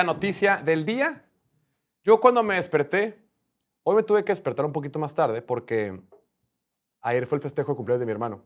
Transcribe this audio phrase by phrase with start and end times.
[0.00, 1.24] La noticia del día.
[2.04, 3.20] Yo cuando me desperté,
[3.82, 6.00] hoy me tuve que despertar un poquito más tarde porque
[7.00, 8.44] ayer fue el festejo de cumpleaños de mi hermano.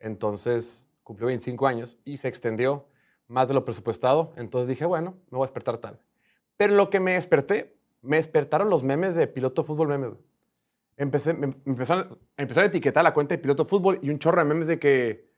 [0.00, 2.88] Entonces cumplió 25 años y se extendió
[3.28, 4.32] más de lo presupuestado.
[4.34, 6.00] Entonces dije, bueno, me voy a despertar tarde.
[6.56, 10.08] Pero lo que me desperté, me despertaron los memes de piloto fútbol meme.
[10.08, 10.20] güey.
[10.96, 14.66] Empecé, me, empezaron, a etiquetar la cuenta de piloto fútbol y un chorro de memes
[14.66, 15.30] de que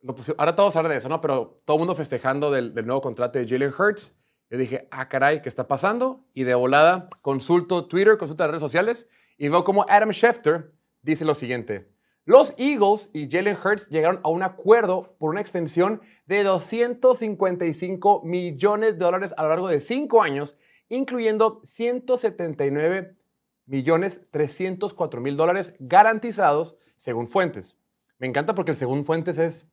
[0.00, 1.20] lo ahora todos hablan de eso, ¿no?
[1.20, 4.16] Pero todo el mundo festejando del, del nuevo contrato de Jalen Hurts.
[4.52, 6.26] Yo dije, ah, caray, ¿qué está pasando?
[6.34, 11.24] Y de volada consulto Twitter, consulto las redes sociales y veo como Adam Schefter dice
[11.24, 11.88] lo siguiente.
[12.26, 18.98] Los Eagles y Jalen Hurts llegaron a un acuerdo por una extensión de 255 millones
[18.98, 20.54] de dólares a lo largo de cinco años,
[20.90, 23.16] incluyendo 179
[23.64, 27.74] millones 304 mil dólares garantizados según fuentes.
[28.18, 29.66] Me encanta porque el según fuentes es,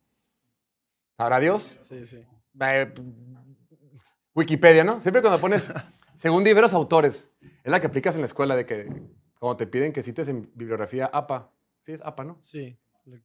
[1.17, 2.25] sabrá Dios, Sí, sí.
[2.61, 2.93] eh,
[4.39, 5.01] Wikipedia, ¿no?
[5.01, 5.69] Siempre cuando pones,
[6.15, 8.87] según diversos autores, es la que aplicas en la escuela de que
[9.37, 12.37] cuando te piden que cites en bibliografía APA, sí es APA, ¿no?
[12.41, 12.77] Sí.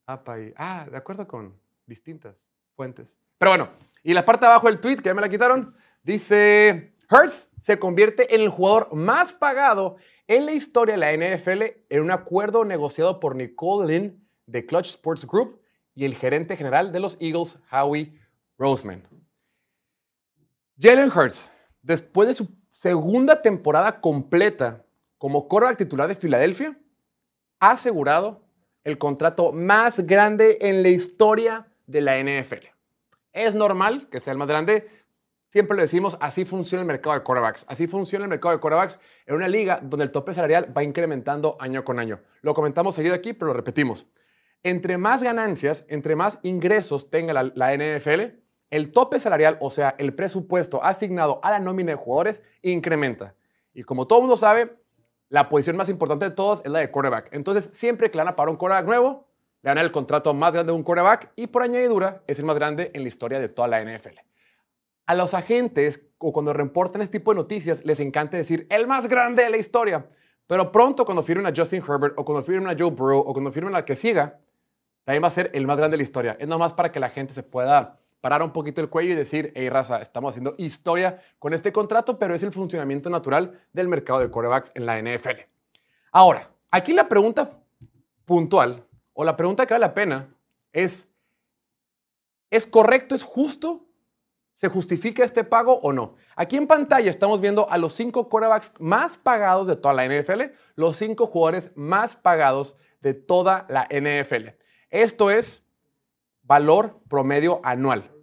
[0.06, 1.54] APA y, ah, de acuerdo con
[1.86, 3.18] distintas fuentes.
[3.38, 3.68] Pero bueno,
[4.02, 7.78] y la parte de abajo del tweet, que ya me la quitaron, dice, Hurts se
[7.78, 9.96] convierte en el jugador más pagado
[10.26, 14.90] en la historia de la NFL en un acuerdo negociado por Nicole Lynn de Clutch
[14.90, 15.60] Sports Group
[15.94, 18.18] y el gerente general de los Eagles, Howie
[18.58, 19.02] Roseman.
[20.76, 21.50] Jalen Hurts,
[21.82, 24.84] después de su segunda temporada completa
[25.18, 26.76] como quarterback titular de Filadelfia,
[27.60, 28.44] ha asegurado
[28.82, 32.66] el contrato más grande en la historia de la NFL.
[33.32, 34.90] Es normal que sea el más grande.
[35.48, 37.64] Siempre lo decimos, así funciona el mercado de quarterbacks.
[37.68, 41.56] Así funciona el mercado de quarterbacks en una liga donde el tope salarial va incrementando
[41.60, 42.20] año con año.
[42.42, 44.06] Lo comentamos seguido aquí, pero lo repetimos.
[44.64, 48.43] Entre más ganancias, entre más ingresos tenga la NFL,
[48.74, 53.36] el tope salarial, o sea, el presupuesto asignado a la nómina de jugadores, incrementa.
[53.72, 54.76] Y como todo mundo sabe,
[55.28, 57.28] la posición más importante de todas es la de quarterback.
[57.32, 59.28] Entonces, siempre que le van a un quarterback nuevo,
[59.62, 62.56] le dan el contrato más grande de un quarterback y por añadidura es el más
[62.56, 64.18] grande en la historia de toda la NFL.
[65.06, 69.06] A los agentes o cuando reportan este tipo de noticias les encanta decir el más
[69.06, 70.04] grande de la historia.
[70.48, 73.52] Pero pronto cuando firmen a Justin Herbert o cuando firmen a Joe Burrow o cuando
[73.52, 74.40] firmen a la que siga,
[75.04, 76.36] también va a ser el más grande de la historia.
[76.40, 79.52] Es nomás para que la gente se pueda parar un poquito el cuello y decir,
[79.54, 84.18] hey raza, estamos haciendo historia con este contrato, pero es el funcionamiento natural del mercado
[84.18, 85.42] de quarterbacks en la NFL.
[86.10, 87.50] Ahora, aquí la pregunta
[88.24, 90.34] puntual o la pregunta que vale la pena
[90.72, 91.06] es,
[92.48, 93.84] ¿es correcto, es justo?
[94.54, 96.14] ¿Se justifica este pago o no?
[96.34, 100.44] Aquí en pantalla estamos viendo a los cinco quarterbacks más pagados de toda la NFL,
[100.76, 104.56] los cinco jugadores más pagados de toda la NFL.
[104.88, 105.62] Esto es
[106.42, 108.13] valor promedio anual.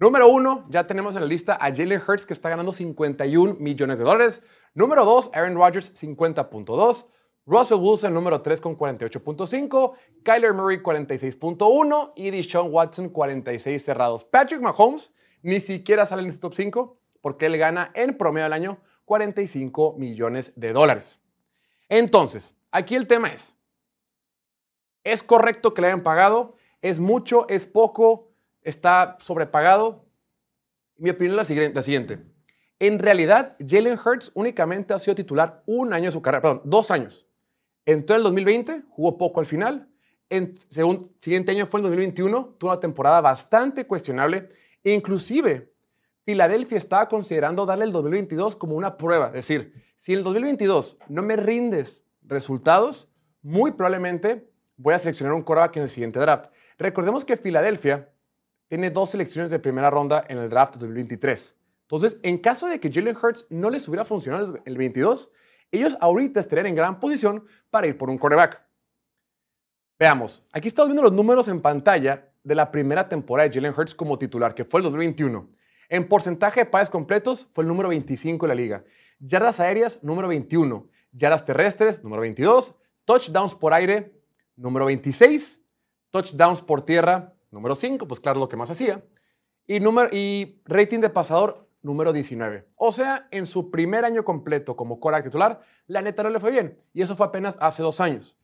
[0.00, 3.98] Número uno, ya tenemos en la lista a Jalen Hurts que está ganando 51 millones
[3.98, 4.42] de dólares.
[4.72, 7.06] Número dos, Aaron Rodgers 50.2.
[7.46, 14.22] Russell Wilson número 3 con 48.5, Kyler Murray 46.1 y Deshaun Watson 46 cerrados.
[14.22, 15.10] Patrick Mahomes
[15.42, 19.94] ni siquiera sale en este top 5 porque él gana en promedio al año 45
[19.96, 21.20] millones de dólares.
[21.88, 23.56] Entonces, aquí el tema es,
[25.02, 26.54] ¿es correcto que le hayan pagado?
[26.82, 27.48] ¿Es mucho?
[27.48, 28.27] ¿Es poco?
[28.68, 30.04] ¿Está sobrepagado?
[30.98, 32.18] Mi opinión es la siguiente.
[32.78, 36.90] En realidad, Jalen Hurts únicamente ha sido titular un año de su carrera, perdón, dos
[36.90, 37.26] años.
[37.86, 39.88] Entró en el 2020, jugó poco al final.
[40.28, 44.50] En segundo, siguiente año fue en 2021, tuvo una temporada bastante cuestionable.
[44.84, 45.72] Inclusive,
[46.26, 49.28] Filadelfia estaba considerando darle el 2022 como una prueba.
[49.28, 53.08] Es decir, si en el 2022 no me rindes resultados,
[53.40, 54.46] muy probablemente
[54.76, 56.50] voy a seleccionar un quarterback en el siguiente draft.
[56.76, 58.12] Recordemos que Filadelfia
[58.68, 61.56] tiene dos selecciones de primera ronda en el draft de 2023.
[61.82, 65.30] Entonces, en caso de que Jalen Hurts no les hubiera funcionado el 22,
[65.72, 68.62] ellos ahorita estarían en gran posición para ir por un quarterback.
[69.98, 73.94] Veamos, aquí estamos viendo los números en pantalla de la primera temporada de Jalen Hurts
[73.94, 75.50] como titular, que fue el 2021.
[75.88, 78.84] En porcentaje de pases completos fue el número 25 de la liga.
[79.18, 80.88] Yardas aéreas, número 21.
[81.12, 82.74] Yardas terrestres, número 22.
[83.04, 84.12] Touchdowns por aire,
[84.54, 85.60] número 26.
[86.10, 89.04] Touchdowns por tierra, número 5, pues claro, lo que más hacía.
[89.66, 92.68] Y, número, y rating de pasador, número 19.
[92.76, 96.50] O sea, en su primer año completo como quarterback titular, la neta no le fue
[96.50, 96.82] bien.
[96.92, 98.36] Y eso fue apenas hace dos años.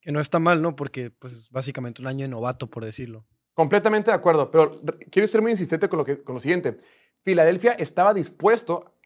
[0.00, 0.76] Que no está mal, ¿no?
[0.76, 3.26] Porque pues es básicamente un año de novato, por decirlo.
[3.54, 4.78] Completamente de acuerdo, pero
[5.10, 6.76] quiero ser muy insistente con lo, que, con lo siguiente.
[7.22, 8.97] Filadelfia estaba dispuesto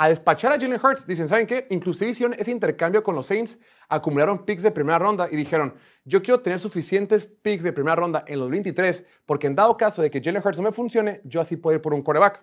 [0.00, 1.06] a despachar a Jalen Hurts.
[1.06, 1.66] Dicen, ¿saben qué?
[1.68, 5.74] Inclusive hicieron ese intercambio con los Saints, acumularon picks de primera ronda y dijeron,
[6.06, 10.00] yo quiero tener suficientes picks de primera ronda en los 23, porque en dado caso
[10.00, 12.42] de que Jalen Hurts no me funcione, yo así puedo ir por un quarterback.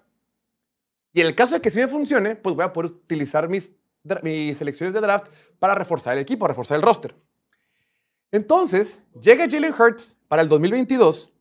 [1.13, 3.71] Y en el caso de que sí me funcione, pues voy a poder utilizar mis,
[4.21, 5.25] mis selecciones de draft
[5.57, 7.15] para reforzar el equipo, reforzar el roster.
[8.31, 11.33] Entonces, llega Jalen Hurts para el 2022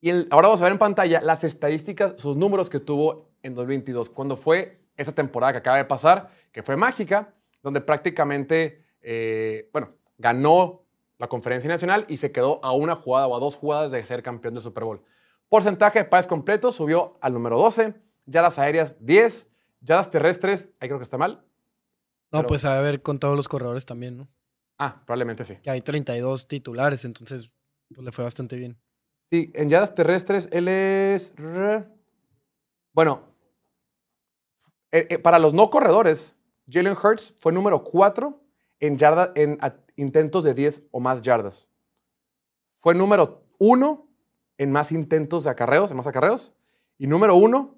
[0.00, 4.10] y ahora vamos a ver en pantalla las estadísticas, sus números que tuvo en 2022,
[4.10, 9.94] cuando fue esa temporada que acaba de pasar, que fue mágica, donde prácticamente, eh, bueno,
[10.18, 10.84] ganó
[11.18, 14.22] la conferencia nacional y se quedó a una jugada o a dos jugadas de ser
[14.22, 15.02] campeón del Super Bowl.
[15.48, 17.94] Porcentaje de pases completos subió al número 12,
[18.26, 19.48] yardas aéreas 10,
[19.80, 21.44] yardas terrestres, ahí creo que está mal.
[22.30, 24.28] No, pues a ver con todos los corredores también, ¿no?
[24.78, 25.56] Ah, probablemente sí.
[25.62, 27.50] Que hay 32 titulares, entonces
[27.88, 28.78] pues, le fue bastante bien.
[29.30, 31.34] Sí, en yardas terrestres él es...
[32.92, 33.27] Bueno,
[34.92, 36.34] eh, eh, para los no corredores,
[36.70, 38.40] Jalen Hurts fue número 4
[38.80, 39.58] en, yarda, en
[39.96, 41.68] intentos de 10 o más yardas.
[42.74, 44.06] Fue número 1
[44.58, 46.52] en más intentos de acarreos, en más acarreos.
[46.98, 47.74] Y número 1...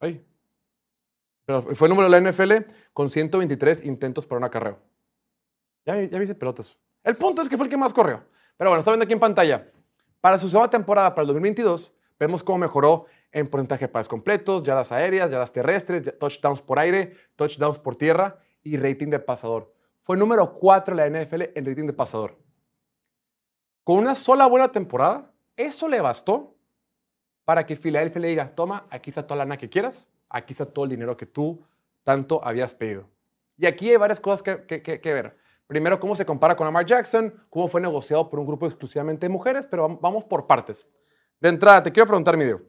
[0.00, 0.24] Ay,
[1.48, 4.78] pero fue número de la NFL con 123 intentos para un acarreo.
[5.86, 6.76] Ya, ya viste pelotas.
[7.02, 8.22] El punto es que fue el que más corrió.
[8.58, 9.66] Pero bueno, está viendo aquí en pantalla.
[10.20, 11.90] Para su segunda temporada, para el 2022,
[12.20, 17.14] vemos cómo mejoró en porcentaje de pases completos, yardas aéreas, yardas terrestres, touchdowns por aire,
[17.36, 19.74] touchdowns por tierra y rating de pasador.
[20.02, 22.38] Fue número 4 en la NFL en rating de pasador.
[23.84, 26.56] Con una sola buena temporada, eso le bastó
[27.44, 30.66] para que Philadelphia le diga, toma, aquí está toda la lana que quieras, aquí está
[30.66, 31.64] todo el dinero que tú
[32.02, 33.08] tanto habías pedido.
[33.56, 35.36] Y aquí hay varias cosas que, que ver.
[35.68, 39.30] Primero, cómo se compara con Lamar Jackson, cómo fue negociado por un grupo exclusivamente de
[39.30, 40.88] mujeres, pero vamos por partes.
[41.40, 42.62] De entrada, te quiero preguntar, mi Diego.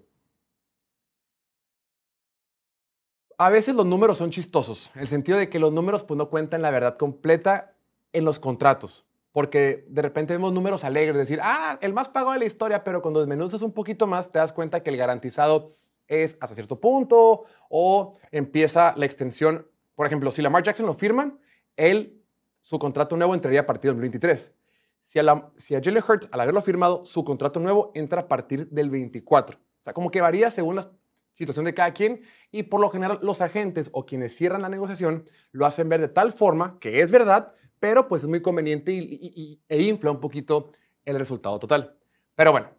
[3.42, 6.30] A veces los números son chistosos, en el sentido de que los números pues, no
[6.30, 7.74] cuentan la verdad completa
[8.12, 9.06] en los contratos.
[9.32, 13.02] Porque de repente vemos números alegres, decir, ah, el más pagado de la historia, pero
[13.02, 15.78] cuando desmenuzas un poquito más, te das cuenta que el garantizado
[16.10, 19.66] es hasta cierto punto o empieza la extensión.
[19.96, 21.40] Por ejemplo, si Lamar Jackson lo firman,
[21.78, 22.22] él
[22.60, 24.52] su contrato nuevo entraría a partir del 2023.
[25.00, 28.28] Si a, la, si a Jalen Hurts, al haberlo firmado, su contrato nuevo entra a
[28.28, 29.58] partir del 24.
[29.58, 30.92] O sea, como que varía según la
[31.40, 32.22] situación de cada quien
[32.52, 36.10] y por lo general los agentes o quienes cierran la negociación lo hacen ver de
[36.10, 40.74] tal forma que es verdad, pero pues es muy conveniente y, e infla un poquito
[41.06, 41.98] el resultado total.
[42.36, 42.72] Pero bueno,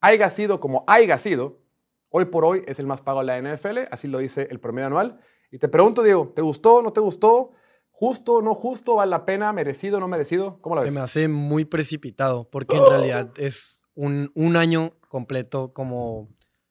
[0.00, 1.60] haya sido como haya sido,
[2.08, 4.88] hoy por hoy es el más pago de la NFL, así lo dice el promedio
[4.88, 5.20] anual.
[5.52, 7.52] Y te pregunto, Diego, ¿te gustó, no te gustó?
[7.92, 8.96] ¿Justo, no justo?
[8.96, 9.52] ¿Vale la pena?
[9.52, 10.58] ¿Merecido, no merecido?
[10.60, 10.90] ¿Cómo lo ves?
[10.90, 16.28] Se me hace muy precipitado porque en realidad es un, un año completo como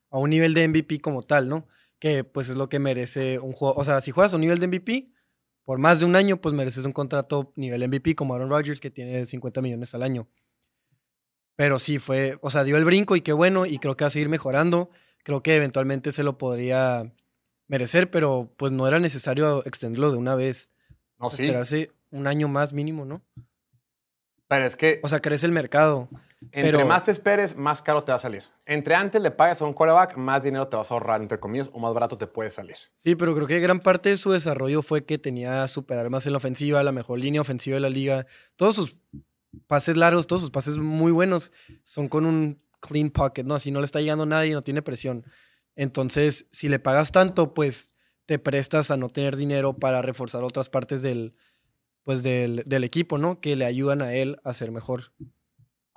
[0.10, 1.68] a un nivel de MVP como tal, ¿no?
[2.00, 3.76] Que pues es lo que merece un juego.
[3.76, 5.12] O sea, si juegas a un nivel de MVP,
[5.64, 8.90] por más de un año, pues mereces un contrato nivel MVP como Aaron Rodgers que
[8.90, 10.28] tiene 50 millones al año.
[11.56, 14.08] Pero sí fue, o sea, dio el brinco y qué bueno y creo que va
[14.08, 14.90] a seguir mejorando.
[15.24, 17.14] Creo que eventualmente se lo podría
[17.68, 20.72] merecer, pero pues no era necesario extenderlo de una vez.
[21.20, 21.44] No, sí.
[21.44, 23.22] Esperarse un año más mínimo, ¿no?
[24.48, 25.00] Pero es que.
[25.04, 26.10] O sea, crece el mercado.
[26.52, 28.44] Entre más te esperes, más caro te va a salir.
[28.66, 31.70] Entre antes le pagues a un quarterback, más dinero te vas a ahorrar, entre comillas,
[31.74, 32.78] o más barato te puede salir.
[32.96, 36.34] Sí, pero creo que gran parte de su desarrollo fue que tenía super más en
[36.34, 38.26] la ofensiva, la mejor línea ofensiva de la liga.
[38.56, 38.96] Todos sus
[39.68, 41.52] pases largos, todos sus pases muy buenos
[41.84, 43.56] son con un clean pocket, ¿no?
[43.56, 45.26] Así no le está llegando nadie, no tiene presión.
[45.76, 47.96] Entonces, si le pagas tanto, pues
[48.26, 51.36] te prestas a no tener dinero para reforzar otras partes del,
[52.04, 53.40] pues del, equipo, ¿no?
[53.42, 55.14] Que le ayudan a él a ser mejor.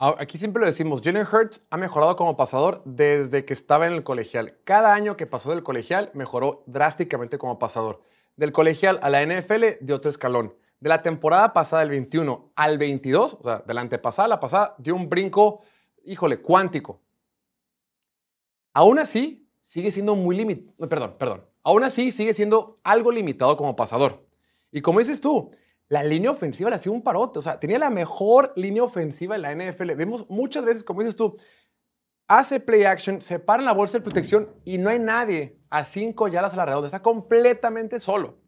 [0.05, 4.03] Aquí siempre lo decimos, Jalen Hurts ha mejorado como pasador desde que estaba en el
[4.03, 4.59] colegial.
[4.65, 8.03] Cada año que pasó del colegial mejoró drásticamente como pasador.
[8.35, 10.57] Del colegial a la NFL dio otro escalón.
[10.81, 14.41] De la temporada pasada, del 21 al 22, o sea, de la antepasada a la
[14.41, 15.61] pasada, dio un brinco,
[16.03, 17.01] híjole, cuántico.
[18.75, 23.77] Aún así, sigue siendo muy limitado, perdón, perdón, Aún así, sigue siendo algo limitado como
[23.77, 24.27] pasador.
[24.73, 25.53] Y como dices tú,
[25.93, 27.39] la línea ofensiva le ha sido un parote.
[27.39, 29.93] O sea, tenía la mejor línea ofensiva en la NFL.
[29.93, 31.37] Vemos muchas veces, como dices tú,
[32.27, 35.85] hace play action, se para en la bolsa de protección y no hay nadie a
[35.85, 36.87] cinco yardas a la redonda.
[36.87, 38.39] Está completamente solo.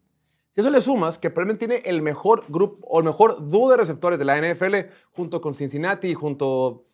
[0.53, 3.77] Si eso le sumas que probablemente tiene el mejor grupo o el mejor dúo de
[3.77, 4.77] receptores de la NFL
[5.13, 6.87] junto con Cincinnati junto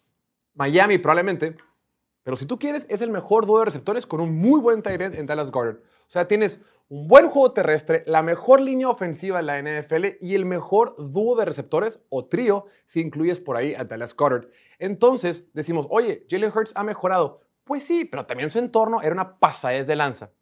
[0.54, 1.58] Miami probablemente,
[2.24, 5.00] pero si tú quieres, es el mejor dúo de receptores con un muy buen tight
[5.00, 5.76] end en Dallas Goddard.
[5.76, 6.58] O sea, tienes
[6.90, 11.36] un buen juego terrestre, la mejor línea ofensiva de la NFL y el mejor dúo
[11.36, 14.48] de receptores o trío si incluyes por ahí a Dallas Goddard.
[14.80, 17.42] Entonces decimos, oye, Jalen Hurts ha mejorado.
[17.62, 20.32] Pues sí, pero también su entorno era una pasadez de lanza.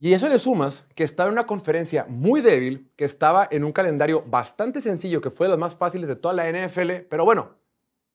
[0.00, 3.70] Y eso le sumas que estaba en una conferencia muy débil, que estaba en un
[3.70, 7.54] calendario bastante sencillo, que fue de los más fáciles de toda la NFL, pero bueno,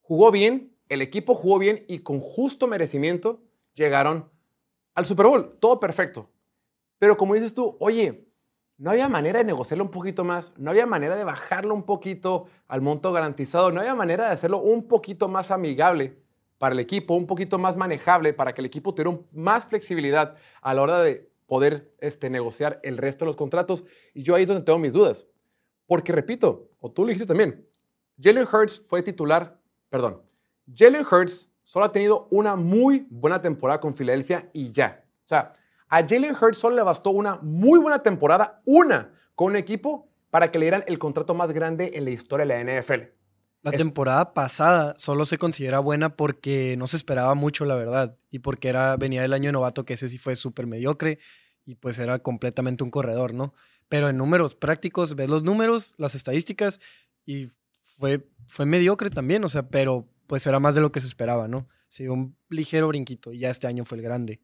[0.02, 3.42] jugó bien, el equipo jugó bien y con justo merecimiento
[3.74, 4.30] llegaron
[4.96, 6.30] al Super Bowl, todo perfecto.
[7.00, 8.30] Pero como dices tú, oye,
[8.78, 12.48] no había manera de negociarlo un poquito más, no había manera de bajarlo un poquito
[12.68, 16.18] al monto garantizado, no había manera de hacerlo un poquito más amigable
[16.58, 20.74] para el equipo, un poquito más manejable para que el equipo tuviera más flexibilidad a
[20.74, 23.84] la hora de poder este, negociar el resto de los contratos.
[24.14, 25.26] Y yo ahí es donde tengo mis dudas.
[25.88, 27.68] Porque repito, o tú lo dijiste también,
[28.22, 30.22] Jalen Hurts fue titular, perdón,
[30.74, 35.04] Jalen Hurts solo ha tenido una muy buena temporada con Filadelfia y ya.
[35.26, 35.54] O sea,
[35.90, 40.52] a Jalen Hurts solo le bastó una muy buena temporada, una, con un equipo para
[40.52, 43.20] que le dieran el contrato más grande en la historia de la NFL.
[43.62, 48.40] La temporada pasada solo se considera buena porque no se esperaba mucho, la verdad, y
[48.40, 51.20] porque era, venía del año novato, que ese sí fue súper mediocre,
[51.66, 53.54] y pues era completamente un corredor, ¿no?
[53.90, 56.80] Pero en números prácticos, ves los números, las estadísticas,
[57.26, 57.50] y
[57.98, 61.50] fue, fue mediocre también, o sea, pero pues era más de lo que se esperaba,
[61.50, 61.68] ¿no?
[61.90, 64.40] Sí, un ligero brinquito, y ya este año fue el grande.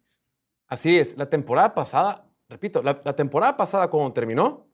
[0.67, 4.67] Así es, la temporada pasada, repito, la, temporada pasada cuando terminó,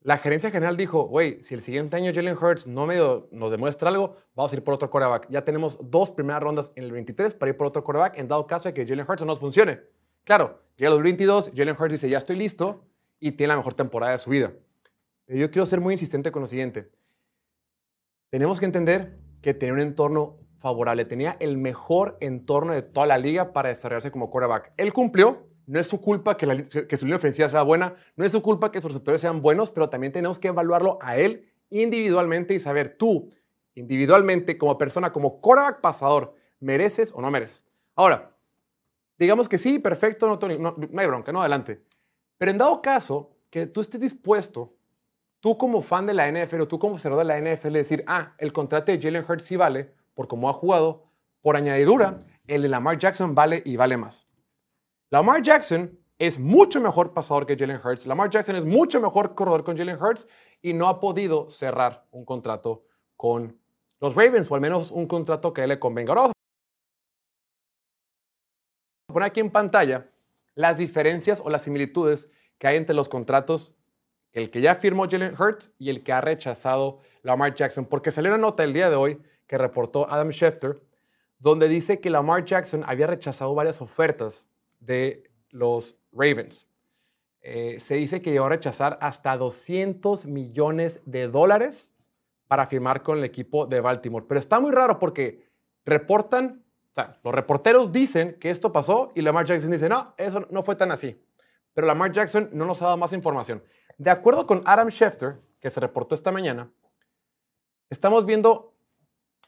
[0.00, 4.16] la gerencia general dijo, güey, si el siguiente año Jalen Hurts no nos demuestra algo,
[4.34, 5.28] vamos a ir por otro quarterback.
[5.28, 8.46] Ya tenemos dos primeras rondas en el 23 para ir por otro quarterback en dado
[8.46, 9.80] caso de que Jalen Hurts no nos funcione.
[10.24, 12.84] Claro, llega el 22, Jalen Hurts dice, ya estoy listo
[13.20, 14.52] y tiene la mejor temporada de su vida.
[15.26, 16.90] Yo quiero ser muy insistente con lo siguiente.
[18.30, 23.18] Tenemos que entender que tenía un entorno favorable, tenía el mejor entorno de toda la
[23.18, 24.72] liga para desarrollarse como quarterback.
[24.76, 26.46] Él cumplió, no es su culpa que,
[26.96, 29.88] su línea ofensiva sea buena, no es su culpa que sus receptores sean buenos, pero
[29.88, 33.30] también tenemos que evaluarlo a él individualmente y saber tú,
[33.74, 37.64] individualmente, como persona, como quarterback pasador, mereces o no mereces.
[37.94, 38.34] Ahora,
[39.18, 41.82] digamos que sí, perfecto, no, Tony, no, hay bronca, no adelante.
[42.36, 44.74] Pero en dado caso que tú estés dispuesto,
[45.40, 48.34] tú como fan de la NFL o tú como observador de la NFL, decir, ah,
[48.38, 51.04] el contrato de Jalen Hurts sí vale por cómo ha jugado,
[51.42, 54.26] por añadidura, el de Lamar Jackson vale y vale más.
[55.10, 58.04] Lamar Jackson es mucho mejor pasador que Jalen Hurts.
[58.04, 60.26] Lamar Jackson es mucho mejor corredor con Jalen Hurts
[60.60, 62.84] y no ha podido cerrar un contrato
[63.14, 63.60] con
[64.00, 66.10] los Ravens, o al menos un contrato que le convenga.
[66.10, 66.32] Ahora vamos
[69.10, 70.10] a poner aquí en pantalla
[70.56, 73.76] las diferencias o las similitudes que hay entre los contratos,
[74.32, 78.32] el que ya firmó Jalen Hurts y el que ha rechazado Lamar Jackson, porque salió
[78.32, 80.80] una nota el día de hoy que reportó Adam Schefter,
[81.38, 86.66] donde dice que Lamar Jackson había rechazado varias ofertas de los Ravens.
[87.40, 91.92] Eh, se dice que llegó a rechazar hasta 200 millones de dólares
[92.46, 94.26] para firmar con el equipo de Baltimore.
[94.28, 95.46] Pero está muy raro porque
[95.84, 100.46] reportan, o sea, los reporteros dicen que esto pasó y Lamar Jackson dice, no, eso
[100.50, 101.22] no fue tan así.
[101.72, 103.62] Pero Lamar Jackson no nos ha dado más información.
[103.96, 106.70] De acuerdo con Adam Schefter, que se reportó esta mañana,
[107.88, 108.74] estamos viendo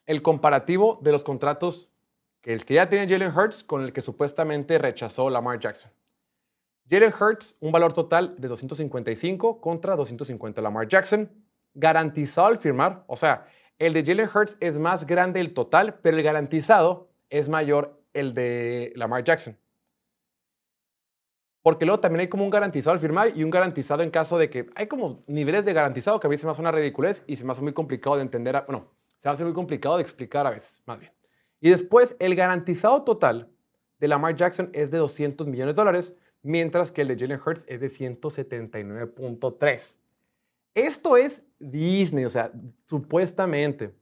[0.07, 1.91] el comparativo de los contratos
[2.41, 5.93] que el que ya tiene Jalen Hurts con el que supuestamente rechazó Lamar Jackson.
[6.89, 11.31] Jalen Hurts, un valor total de 255 contra 250 Lamar Jackson,
[11.75, 13.47] garantizado al firmar, o sea,
[13.79, 18.35] el de Jalen Hurts es más grande el total, pero el garantizado es mayor el
[18.35, 19.57] de Lamar Jackson.
[21.63, 24.51] Porque luego también hay como un garantizado al firmar y un garantizado en caso de
[24.51, 27.37] que hay como niveles de garantizado que a mí se me hace una ridiculez y
[27.37, 28.89] se me hace muy complicado de entender, bueno,
[29.21, 31.13] se hace muy complicado de explicar a veces, más bien.
[31.61, 33.51] Y después, el garantizado total
[33.99, 37.67] de Lamar Jackson es de 200 millones de dólares, mientras que el de Jalen Hurts
[37.69, 39.99] es de 179.3.
[40.75, 42.51] Esto es Disney, o sea,
[42.87, 43.95] supuestamente.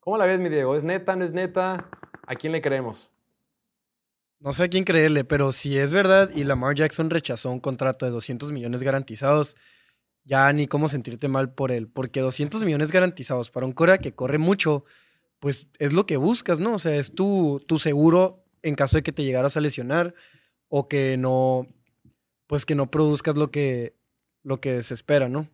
[0.00, 0.74] ¿Cómo la ves, mi Diego?
[0.74, 1.88] ¿Es neta, no es neta?
[2.26, 3.12] ¿A quién le creemos?
[4.40, 8.04] No sé a quién creerle, pero si es verdad y Lamar Jackson rechazó un contrato
[8.04, 9.56] de 200 millones garantizados,
[10.26, 14.14] ya ni cómo sentirte mal por él, porque 200 millones garantizados para un Cora que
[14.14, 14.84] corre mucho
[15.40, 16.74] pues es lo que buscas, ¿no?
[16.74, 20.14] O sea, es tu, tu seguro en caso de que te llegaras a lesionar
[20.68, 21.68] o que no,
[22.46, 23.94] pues que no produzcas lo que,
[24.42, 25.48] lo que se espera, ¿no?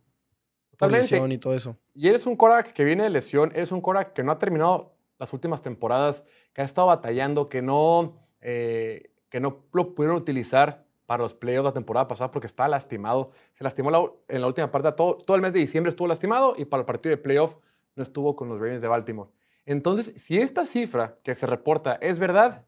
[0.78, 1.76] Por lesión y todo eso.
[1.94, 4.96] Y eres un Korak que viene de lesión, eres un Korak que no ha terminado
[5.18, 10.86] las últimas temporadas, que ha estado batallando, que no, eh, que no lo pudieron utilizar
[11.12, 13.32] para los playoffs la temporada pasada porque estaba lastimado.
[13.52, 13.90] Se lastimó
[14.28, 16.86] en la última parte, todo, todo el mes de diciembre estuvo lastimado y para el
[16.86, 17.56] partido de playoff
[17.96, 19.28] no estuvo con los Ravens de Baltimore.
[19.66, 22.64] Entonces, si esta cifra que se reporta es verdad,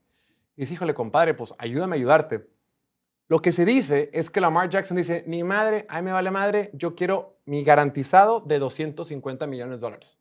[0.56, 2.46] dices, híjole, compadre, pues ayúdame a ayudarte.
[3.28, 6.68] Lo que se dice es que Lamar Jackson dice, mi madre, ay me vale madre,
[6.74, 10.18] yo quiero mi garantizado de 250 millones de dólares.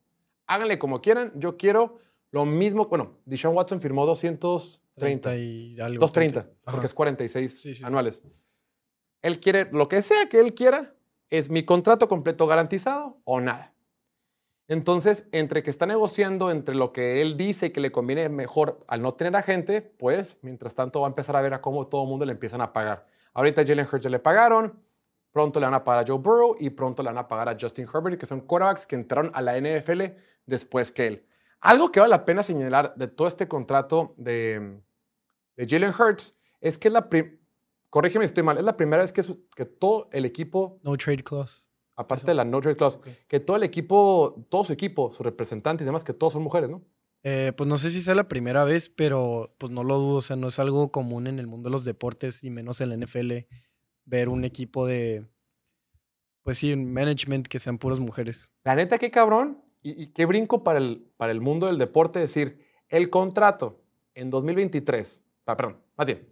[0.47, 1.99] Háganle como quieran, yo quiero
[2.31, 4.05] lo mismo, bueno, Deshaun Watson firmó
[4.95, 5.35] 230.
[5.37, 8.23] y algo, 230, porque es 46 anuales.
[9.21, 10.95] Él quiere, lo que sea que él quiera,
[11.29, 13.73] es mi contrato completo garantizado o nada.
[14.67, 19.01] Entonces, entre que está negociando, entre lo que él dice que le conviene mejor al
[19.01, 22.09] no tener agente, pues, mientras tanto va a empezar a ver a cómo todo el
[22.09, 23.07] mundo le empiezan a pagar.
[23.33, 24.79] Ahorita a Jalen Hurts ya le pagaron,
[25.31, 27.57] pronto le van a pagar a Joe Burrow y pronto le van a pagar a
[27.59, 31.25] Justin Herbert, que son quarterbacks que entraron a la NFL después que él.
[31.63, 34.81] Algo que vale la pena señalar de todo este contrato de,
[35.55, 37.09] de Jalen Hurts es que es la
[37.89, 39.21] corrígeme si estoy mal, es la primera vez que,
[39.55, 40.81] que todo el equipo...
[40.83, 41.69] No trade clause.
[41.95, 45.83] Aparte de la no trade clause, que todo el equipo, todo su equipo, su representante
[45.83, 46.83] y demás, que todos son mujeres, ¿no?
[47.23, 50.21] Eh, pues no sé si sea la primera vez, pero pues no lo dudo, o
[50.21, 52.97] sea, no es algo común en el mundo de los deportes y menos en la
[52.97, 53.31] NFL
[54.03, 55.25] ver un equipo de,
[56.41, 58.49] pues sí, un management que sean puras mujeres.
[58.65, 62.65] La neta, qué cabrón y, qué brinco para el, para el mundo del deporte decir,
[62.89, 63.81] el contrato
[64.15, 66.27] en 2023, ah, perdón, más bien,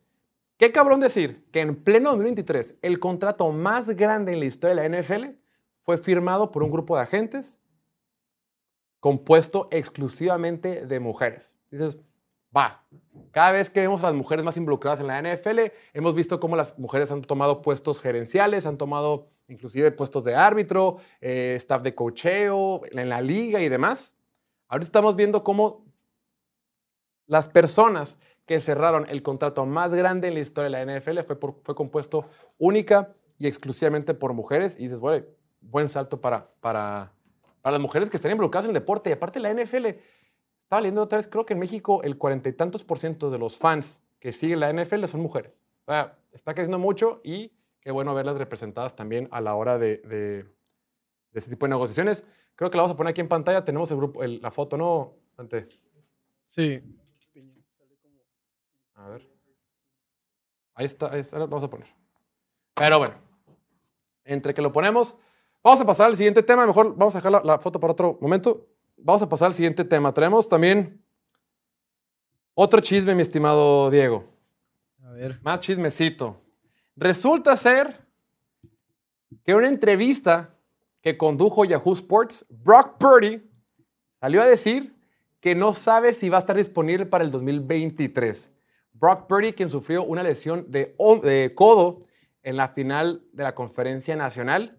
[0.58, 4.90] qué cabrón decir que en pleno 2023 el contrato más grande en la historia de
[4.90, 5.38] la NFL
[5.76, 7.60] fue firmado por un grupo de agentes
[9.00, 11.56] compuesto exclusivamente de mujeres.
[11.72, 11.98] Dices,
[12.56, 12.86] va,
[13.32, 15.60] cada vez que vemos a las mujeres más involucradas en la NFL,
[15.94, 20.98] hemos visto cómo las mujeres han tomado puestos gerenciales, han tomado inclusive puestos de árbitro,
[21.20, 24.16] eh, staff de cocheo, en la liga y demás.
[24.68, 25.86] Ahora estamos viendo cómo
[27.28, 31.38] las personas que cerraron el contrato más grande en la historia de la NFL fue,
[31.64, 32.26] fue compuesto
[32.58, 34.78] única y exclusivamente por mujeres.
[34.80, 35.26] Y dices, bueno,
[35.62, 37.14] buen salto para, para,
[37.62, 39.10] para las mujeres que están involucradas en el deporte.
[39.10, 39.86] Y aparte la NFL,
[40.60, 43.38] estaba leyendo otra vez, creo que en México el cuarenta y tantos por ciento de
[43.38, 45.62] los fans que siguen la NFL son mujeres.
[45.86, 47.52] O sea, está creciendo mucho y
[47.82, 50.46] qué bueno verlas representadas también a la hora de, de,
[51.34, 52.24] este tipo de negociaciones.
[52.56, 53.66] Creo que la vamos a poner aquí en pantalla.
[53.66, 55.14] Tenemos el grupo, la foto, ¿no?
[55.38, 55.68] Ante.
[56.46, 56.82] Sí.
[58.94, 59.28] A ver.
[60.76, 61.88] Ahí está, ahí está, lo vamos a poner.
[62.76, 63.16] Pero bueno,
[64.24, 65.18] entre que lo ponemos,
[65.64, 66.66] Vamos a pasar al siguiente tema.
[66.66, 68.68] Mejor vamos a dejar la, foto para otro momento.
[68.98, 70.12] Vamos a pasar al siguiente tema.
[70.14, 71.04] Traemos también
[72.54, 74.24] otro chisme, mi estimado Diego.
[75.04, 75.40] A ver.
[75.44, 76.42] Más chismecito.
[77.02, 78.00] Resulta ser
[79.44, 80.54] que una entrevista
[81.02, 83.42] que condujo Yahoo Sports, Brock Purdy
[84.20, 84.96] salió a decir
[85.40, 88.52] que no sabe si va a estar disponible para el 2023.
[88.94, 92.06] Brock Purdy, quien sufrió una lesión de, de codo
[92.44, 94.78] en la final de la conferencia nacional,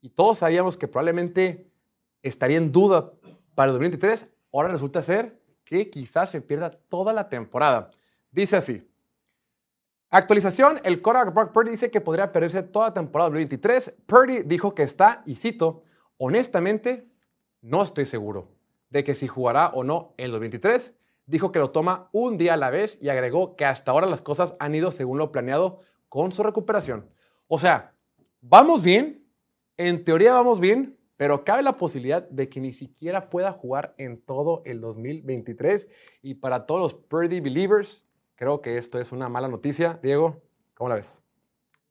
[0.00, 1.70] y todos sabíamos que probablemente
[2.20, 3.12] estaría en duda
[3.54, 7.92] para el 2023, ahora resulta ser que quizás se pierda toda la temporada.
[8.32, 8.84] Dice así.
[10.10, 13.94] Actualización, el quarterback Brock Purdy dice que podría perderse toda temporada 2023.
[14.06, 15.82] Purdy dijo que está, y cito,
[16.16, 17.08] honestamente,
[17.60, 18.48] no estoy seguro
[18.88, 20.94] de que si jugará o no el 2023.
[21.26, 24.22] Dijo que lo toma un día a la vez y agregó que hasta ahora las
[24.22, 27.08] cosas han ido según lo planeado con su recuperación.
[27.48, 27.92] O sea,
[28.40, 29.26] vamos bien,
[29.76, 34.20] en teoría vamos bien, pero cabe la posibilidad de que ni siquiera pueda jugar en
[34.22, 35.88] todo el 2023.
[36.22, 38.05] Y para todos los Purdy Believers,
[38.36, 39.98] creo que esto es una mala noticia.
[40.02, 40.42] Diego,
[40.74, 41.22] ¿cómo la ves?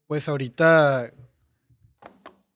[0.08, 1.12] Pues ahorita,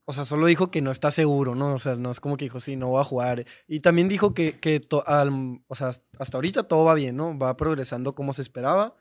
[0.06, 1.73] o sea, solo dijo que no está seguro, ¿no?
[1.73, 3.45] O sea, no es como que dijo, sí, no voy a jugar.
[3.67, 7.38] Y también dijo que, que o sea, hasta ahorita todo va bien, ¿no?
[7.38, 8.95] Va progresando como se esperaba.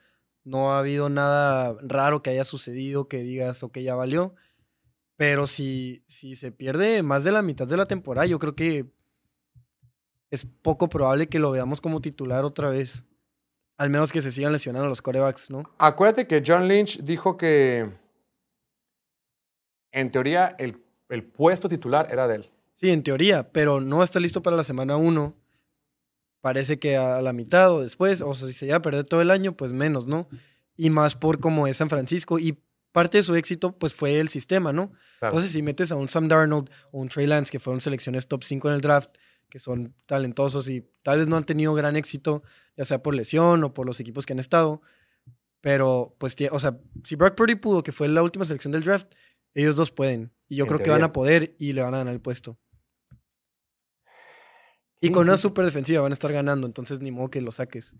[0.44, 4.34] No ha habido nada raro que haya sucedido que digas, ok, ya valió.
[5.16, 8.86] Pero si, si se pierde más de la mitad de la temporada, yo creo que
[10.30, 13.04] es poco probable que lo veamos como titular otra vez.
[13.78, 15.62] Al menos que se sigan lesionando los corebacks, ¿no?
[15.78, 17.90] Acuérdate que John Lynch dijo que
[19.92, 22.50] en teoría el, el puesto titular era de él.
[22.72, 25.34] Sí, en teoría, pero no está listo para la semana 1.
[26.40, 29.30] Parece que a la mitad o después, o si se llega a perder todo el
[29.30, 30.28] año, pues menos, ¿no?
[30.76, 32.58] Y más por como es San Francisco y
[32.92, 34.92] parte de su éxito pues fue el sistema, ¿no?
[35.20, 38.44] Entonces, si metes a un Sam Darnold o un Trey Lance, que fueron selecciones top
[38.44, 39.10] 5 en el draft,
[39.48, 42.42] que son talentosos y tal vez no han tenido gran éxito,
[42.76, 44.82] ya sea por lesión o por los equipos que han estado,
[45.60, 49.12] pero pues, o sea, si Brock Purdy pudo, que fue la última selección del draft,
[49.54, 50.32] ellos dos pueden.
[50.48, 52.58] Y yo creo que van a poder y le van a ganar el puesto.
[55.00, 57.94] Y con una super defensiva van a estar ganando, entonces ni modo que lo saques.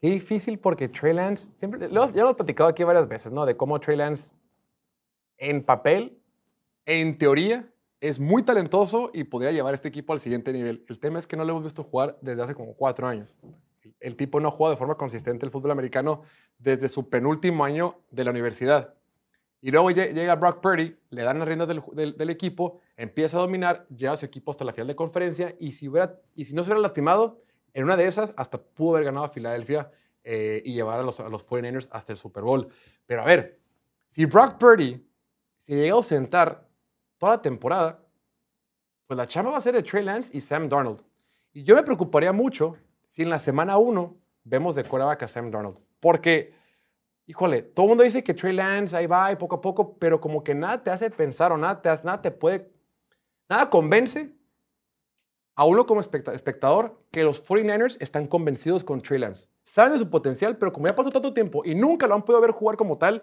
[0.00, 3.46] Qué difícil porque Trey Lance, siempre, ya lo he platicado aquí varias veces, ¿no?
[3.46, 4.30] De cómo Trey Lance
[5.38, 6.18] en papel,
[6.86, 7.68] en teoría,
[8.08, 10.84] es muy talentoso y podría llevar este equipo al siguiente nivel.
[10.88, 13.34] El tema es que no lo hemos visto jugar desde hace como cuatro años.
[13.98, 16.20] El tipo no juega de forma consistente el fútbol americano
[16.58, 18.92] desde su penúltimo año de la universidad.
[19.62, 24.12] Y luego llega Brock Purdy, le dan las riendas del, equipo, empieza a dominar, lleva
[24.12, 26.68] a su equipo hasta la final de conferencia y si, hubiera, y si no se
[26.68, 27.40] hubiera lastimado,
[27.72, 29.90] en una de esas, hasta pudo haber ganado a Filadelfia
[30.24, 32.68] eh, y llevar a los, a los 49ers hasta el Super Bowl.
[33.06, 33.58] Pero a ver,
[34.08, 35.08] si Brock Purdy
[35.56, 36.68] se llega a ausentar
[37.24, 37.98] toda la temporada,
[39.06, 41.02] pues la chamba va a ser de Trey Lance y Sam Darnold.
[41.54, 45.50] Y yo me preocuparía mucho si en la semana 1 vemos de quarterback a Sam
[45.50, 45.78] Darnold.
[46.00, 46.52] Porque,
[47.24, 50.20] híjole, todo el mundo dice que Trey Lance ahí va y poco a poco, pero
[50.20, 52.70] como que nada te hace pensar o nada te, hace, nada te puede,
[53.48, 54.30] nada convence
[55.56, 59.48] a uno como espectador que los 49ers están convencidos con Trey Lance.
[59.62, 62.42] Saben de su potencial, pero como ya pasó tanto tiempo y nunca lo han podido
[62.42, 63.22] ver jugar como tal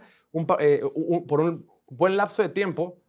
[0.59, 0.81] eh,
[1.27, 3.00] por un buen lapso de tiempo,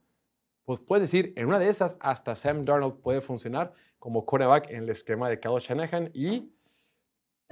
[0.64, 4.84] pues puedes decir, en una de esas, hasta Sam Darnold puede funcionar como quarterback en
[4.84, 6.52] el esquema de Kyle Shanahan y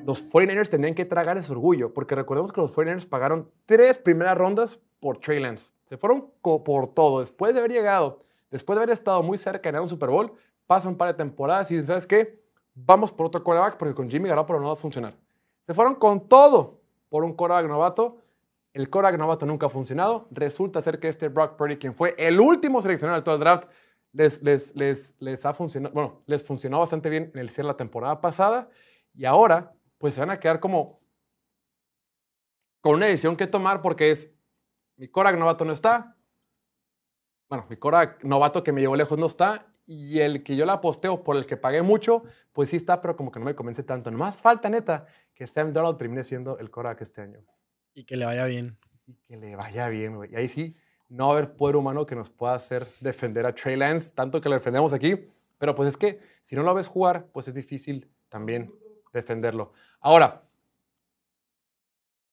[0.05, 4.37] los 49ers tendrían que tragar ese orgullo, porque recordemos que los 49ers pagaron tres primeras
[4.37, 5.73] rondas por Trey Lance.
[5.85, 7.21] Se fueron por todo.
[7.21, 10.33] Después de haber llegado, después de haber estado muy cerca de ganar un Super Bowl,
[10.67, 12.41] pasan un par de temporadas y dicen, ¿sabes qué?
[12.75, 15.15] Vamos por otro quarterback porque con Jimmy Garoppolo no va a funcionar.
[15.67, 18.19] Se fueron con todo por un quarterback novato.
[18.73, 20.29] El quarterback novato nunca ha funcionado.
[20.31, 23.69] Resulta ser que este Brock Purdy, quien fue el último seleccionado de todo el draft,
[24.13, 27.77] les, les, les, les ha funcionado, bueno, les funcionó bastante bien en el cierre la
[27.77, 28.69] temporada pasada.
[29.15, 31.01] Y ahora, pues se van a quedar como
[32.81, 34.33] con una decisión que tomar porque es,
[34.97, 36.17] mi quarterback novato no está.
[37.49, 40.81] Bueno, mi quarterback novato que me llevó lejos no está y el que yo la
[40.81, 43.83] posteo por el que pagué mucho, pues sí está, pero como que no me convence
[43.83, 44.11] tanto.
[44.11, 47.45] Nomás falta, neta, que Sam Donald termine siendo el que este año.
[47.95, 48.77] Y que le vaya bien.
[49.07, 50.33] Y que le vaya bien, güey.
[50.33, 50.77] Y ahí sí,
[51.09, 54.41] no va a haber poder humano que nos pueda hacer defender a Trey Lance, tanto
[54.41, 55.29] que lo defendemos aquí.
[55.59, 58.73] Pero pues es que si no lo ves jugar, pues es difícil también
[59.13, 59.73] defenderlo.
[60.01, 60.43] Ahora,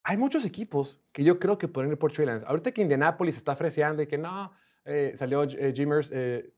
[0.03, 2.45] hay muchos equipos que yo creo que pueden ir por Trey Lance.
[2.47, 4.53] Ahorita que Indianapolis está freseando y que no,
[4.85, 6.53] eh, salió eh, eh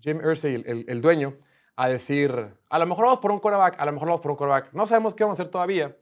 [0.00, 1.36] Jim Irsay, el, dueño,
[1.76, 2.32] a decir,
[2.68, 4.86] a lo mejor vamos por un quarterback, a lo mejor vamos por un quarterback, no
[4.86, 5.96] sabemos qué vamos a hacer todavía.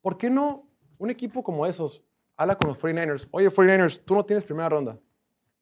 [0.00, 0.68] ¿Por qué no
[1.02, 2.02] un equipo como esos
[2.36, 3.28] habla con los 49ers?
[3.32, 4.98] Oye, 49ers, tú no tienes primera ronda.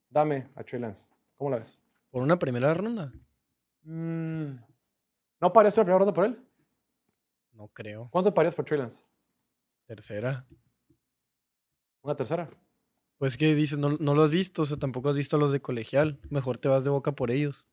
[0.09, 1.11] Dame a Trey Lance.
[1.35, 1.81] ¿Cómo la ves?
[2.11, 3.11] ¿Por una primera ronda?
[3.83, 4.51] Mm,
[5.39, 6.39] ¿No parece una primera ronda por él?
[7.53, 8.07] No creo.
[8.11, 9.03] ¿Cuánto parías por Trey Lance?
[9.85, 10.45] Tercera.
[12.03, 12.49] ¿Una tercera?
[13.17, 15.51] Pues que dices, no, no lo has visto, o sea, tampoco has visto a los
[15.51, 16.19] de colegial.
[16.29, 17.67] Mejor te vas de boca por ellos.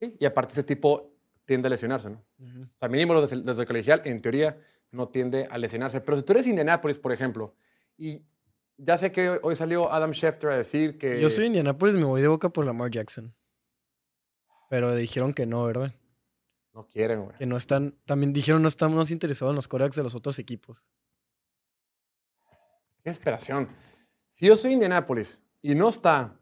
[0.00, 1.12] Sí, y aparte ese tipo
[1.44, 2.24] tiende a lesionarse, ¿no?
[2.38, 6.00] O sea, mínimo los de, colegial, en teoría, no tiende a lesionarse.
[6.00, 7.54] Pero si tú eres Indianapolis, por ejemplo,
[7.96, 8.22] y
[8.76, 11.20] ya sé que hoy salió Adam Schefter a decir que...
[11.20, 13.34] yo soy Indianapolis, me voy de boca por Lamar Jackson.
[14.70, 15.94] Pero dijeron que no, ¿verdad?
[16.72, 17.36] No quieren, güey.
[17.36, 20.88] Que no están, también dijeron no estamos interesados en los corebacks de los otros equipos.
[23.02, 23.68] Qué esperación.
[24.30, 26.38] Si yo soy Indianapolis y no está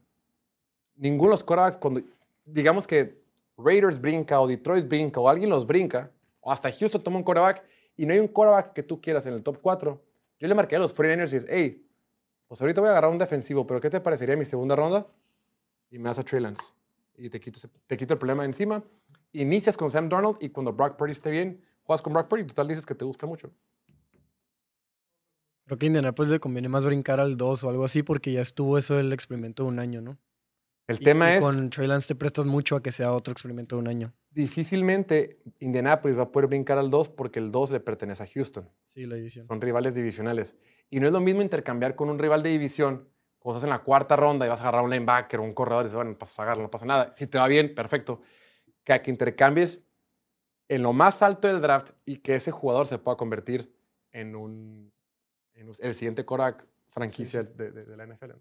[0.97, 2.03] ninguno de los quarterbacks, cuando
[2.45, 3.25] digamos que
[3.57, 7.65] Raiders brinca o Detroit brinca o alguien los brinca, o hasta Houston toma un quarterback
[7.97, 10.03] y no hay un quarterback que tú quieras en el top 4,
[10.39, 11.87] yo le marqué a los 49ers y es, hey,
[12.47, 15.07] pues ahorita voy a agarrar un defensivo, pero ¿qué te parecería mi segunda ronda?
[15.91, 16.75] Y me das a Trey Lance.
[17.17, 18.85] Y te quito, te quito el problema de encima.
[19.33, 22.47] Inicias con Sam Darnold y cuando Brock Purdy esté bien, juegas con Brock Purdy y
[22.47, 23.51] total dices que te gusta mucho.
[25.65, 28.41] Creo que a Indianapolis le conviene más brincar al 2 o algo así porque ya
[28.41, 30.19] estuvo eso el experimento de un año, ¿no?
[30.87, 31.43] El tema es...
[31.43, 34.15] Con Trey Lance te prestas mucho a que sea otro experimento de un año.
[34.37, 38.69] Difícilmente Indianapolis va a poder brincar al 2 porque el 2 le pertenece a Houston.
[38.85, 39.47] Sí, la división.
[39.47, 40.55] Son rivales divisionales.
[40.91, 43.83] Y no es lo mismo intercambiar con un rival de división cuando estás en la
[43.83, 46.39] cuarta ronda y vas a agarrar un linebacker o un corredor y dices, bueno, pasas
[46.39, 47.13] a agarrar, no pasa nada.
[47.15, 48.21] Si te va bien, perfecto.
[48.85, 49.83] Que a que intercambies
[50.69, 53.75] en lo más alto del draft y que ese jugador se pueda convertir
[54.13, 54.93] en un
[55.55, 58.33] el siguiente Korak franquicia De, la NFL.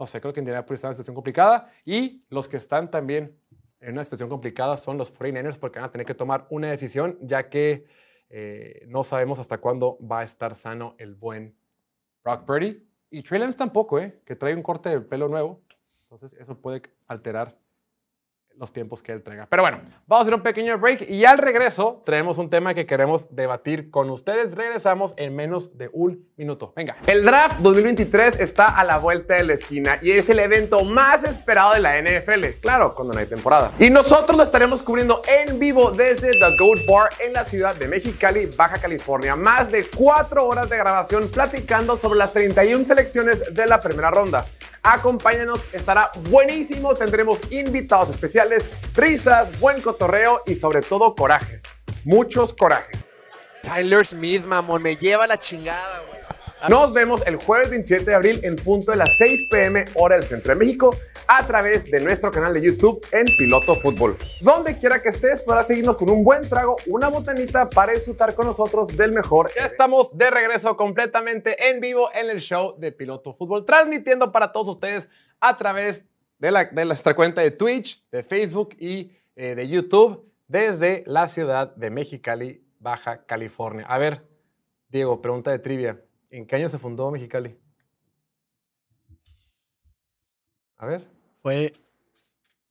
[0.00, 0.06] ¿no?
[0.08, 3.38] sé, creo que Indianapolis está en una situación complicada y los que están también
[3.80, 7.18] en una situación complicada son los 49ers porque van a tener que tomar una decisión
[7.20, 7.86] ya que
[8.28, 11.56] eh, no sabemos hasta cuándo va a estar sano el buen
[12.24, 12.82] Brock Purdy.
[13.10, 14.20] Y Trey Lance tampoco, ¿eh?
[14.24, 15.62] que trae un corte de pelo nuevo.
[16.02, 17.56] Entonces eso puede alterar
[18.58, 19.46] los tiempos que él traiga.
[19.48, 22.86] Pero bueno, vamos a hacer un pequeño break y al regreso traemos un tema que
[22.86, 24.54] queremos debatir con ustedes.
[24.54, 26.72] Regresamos en menos de un minuto.
[26.74, 26.96] Venga.
[27.06, 31.24] El draft 2023 está a la vuelta de la esquina y es el evento más
[31.24, 32.60] esperado de la NFL.
[32.60, 33.72] Claro, cuando no hay temporada.
[33.78, 37.88] Y nosotros lo estaremos cubriendo en vivo desde The Goat Bar en la ciudad de
[37.88, 39.36] Mexicali, Baja California.
[39.36, 44.46] Más de cuatro horas de grabación platicando sobre las 31 selecciones de la primera ronda.
[44.88, 46.94] Acompáñanos, estará buenísimo.
[46.94, 48.45] Tendremos invitados especiales,
[48.94, 51.62] risas, buen cotorreo y sobre todo corajes.
[52.04, 53.04] Muchos corajes.
[53.62, 56.16] Tyler Smith, mamón, me lleva la chingada, güey.
[56.68, 60.24] Nos vemos el jueves 27 de abril en punto de las 6 pm hora del
[60.24, 60.96] Centro de México
[61.28, 64.16] a través de nuestro canal de YouTube en Piloto Fútbol.
[64.40, 68.46] Donde quiera que estés podrás seguirnos con un buen trago, una botanita para disfrutar con
[68.46, 69.50] nosotros del mejor.
[69.54, 74.50] Ya estamos de regreso completamente en vivo en el show de Piloto Fútbol, transmitiendo para
[74.50, 75.08] todos ustedes
[75.40, 76.06] a través
[76.38, 81.28] de, la, de nuestra cuenta de Twitch, de Facebook y eh, de YouTube desde la
[81.28, 83.86] ciudad de Mexicali, Baja California.
[83.86, 84.26] A ver,
[84.88, 86.00] Diego, pregunta de trivia.
[86.30, 87.58] ¿En qué año se fundó Mexicali?
[90.76, 91.08] A ver.
[91.42, 91.72] Fue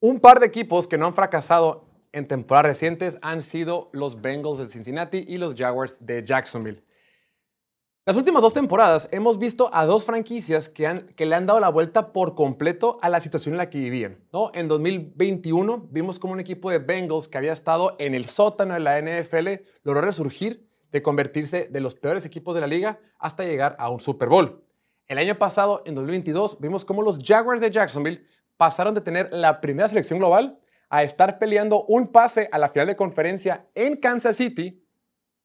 [0.00, 4.58] un par de equipos que no han fracasado en temporadas recientes han sido los Bengals
[4.58, 6.84] de Cincinnati y los Jaguars de Jacksonville.
[8.08, 12.12] Las últimas dos temporadas hemos visto a dos franquicias que, le han dado la vuelta
[12.12, 14.24] por completo a la situación en la que vivían.
[14.54, 18.80] En 2021 vimos como un equipo de Bengals que había estado en el sótano de
[18.80, 23.76] la NFL logró resurgir de convertirse de los peores equipos de la liga hasta llegar
[23.78, 24.64] a un Super Bowl.
[25.08, 28.26] El año pasado, en 2022, vimos cómo los Jaguars de Jacksonville
[28.58, 32.88] pasaron de tener la primera selección global a estar peleando un pase a la final
[32.88, 34.84] de conferencia en Kansas City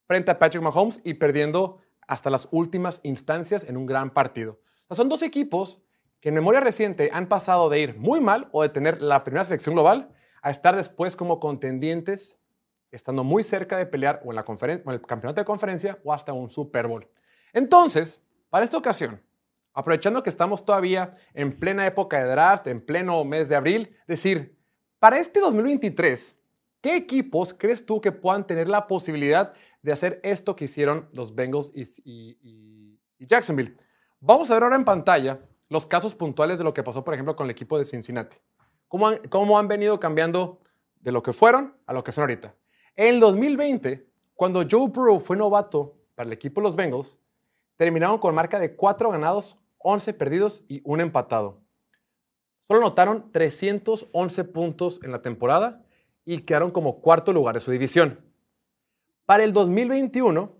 [0.05, 4.59] frente a Patrick Mahomes y perdiendo hasta las últimas instancias en un gran partido.
[4.91, 5.81] Son dos equipos
[6.19, 9.45] que en memoria reciente han pasado de ir muy mal o de tener la primera
[9.45, 12.37] selección global a estar después como contendientes,
[12.91, 16.11] estando muy cerca de pelear o en, la o en el campeonato de conferencia o
[16.11, 17.07] hasta un Super Bowl.
[17.53, 19.21] Entonces, para esta ocasión,
[19.73, 24.57] aprovechando que estamos todavía en plena época de draft, en pleno mes de abril, decir,
[24.99, 26.37] para este 2023,
[26.81, 31.35] ¿qué equipos crees tú que puedan tener la posibilidad de hacer esto que hicieron los
[31.35, 33.75] Bengals y, Jacksonville?
[34.19, 37.35] Vamos a ver ahora en pantalla los casos puntuales de lo que pasó, por ejemplo,
[37.35, 38.37] con el equipo de Cincinnati.
[38.87, 40.59] Cómo han, cómo han venido cambiando
[41.01, 42.55] de lo que fueron a lo que son ahorita.
[42.95, 47.17] En el 2020, cuando Joe Burrow fue novato para el equipo de los Bengals,
[47.75, 51.61] terminaron con marca de 4 ganados, 11 perdidos y un empatado.
[52.67, 55.85] Solo anotaron 311 puntos en la temporada
[56.25, 58.19] y quedaron como cuarto lugar de su división.
[59.25, 60.57] Para el 2021,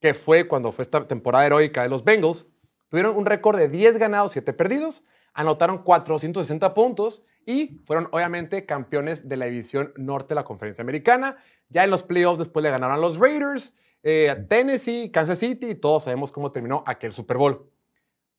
[0.00, 2.46] que fue cuando fue esta temporada heroica de los Bengals,
[2.88, 9.28] tuvieron un récord de 10 ganados, 7 perdidos, anotaron 460 puntos y fueron obviamente campeones
[9.28, 11.36] de la división norte de la conferencia americana.
[11.68, 15.70] Ya en los playoffs después le ganaron a los Raiders, eh, a Tennessee, Kansas City
[15.70, 17.70] y todos sabemos cómo terminó aquel Super Bowl.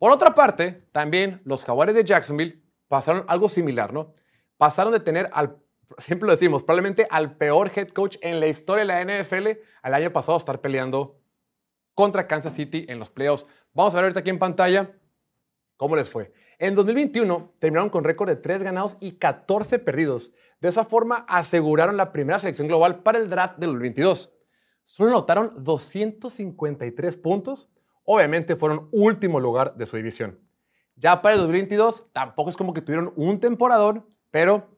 [0.03, 4.11] Por otra parte, también los Jaguares de Jacksonville pasaron algo similar, ¿no?
[4.57, 5.55] Pasaron de tener al,
[5.97, 9.93] siempre lo decimos, probablemente al peor head coach en la historia de la NFL al
[9.93, 11.21] año pasado estar peleando
[11.93, 13.45] contra Kansas City en los playoffs.
[13.71, 14.91] Vamos a ver ahorita aquí en pantalla
[15.77, 16.33] cómo les fue.
[16.59, 20.33] En 2021 terminaron con récord de 3 ganados y 14 perdidos.
[20.59, 24.33] De esa forma aseguraron la primera selección global para el draft del 2022.
[24.83, 27.69] Solo anotaron 253 puntos.
[28.05, 30.39] Obviamente fueron último lugar de su división.
[30.95, 34.77] Ya para el 2022 tampoco es como que tuvieron un temporador, pero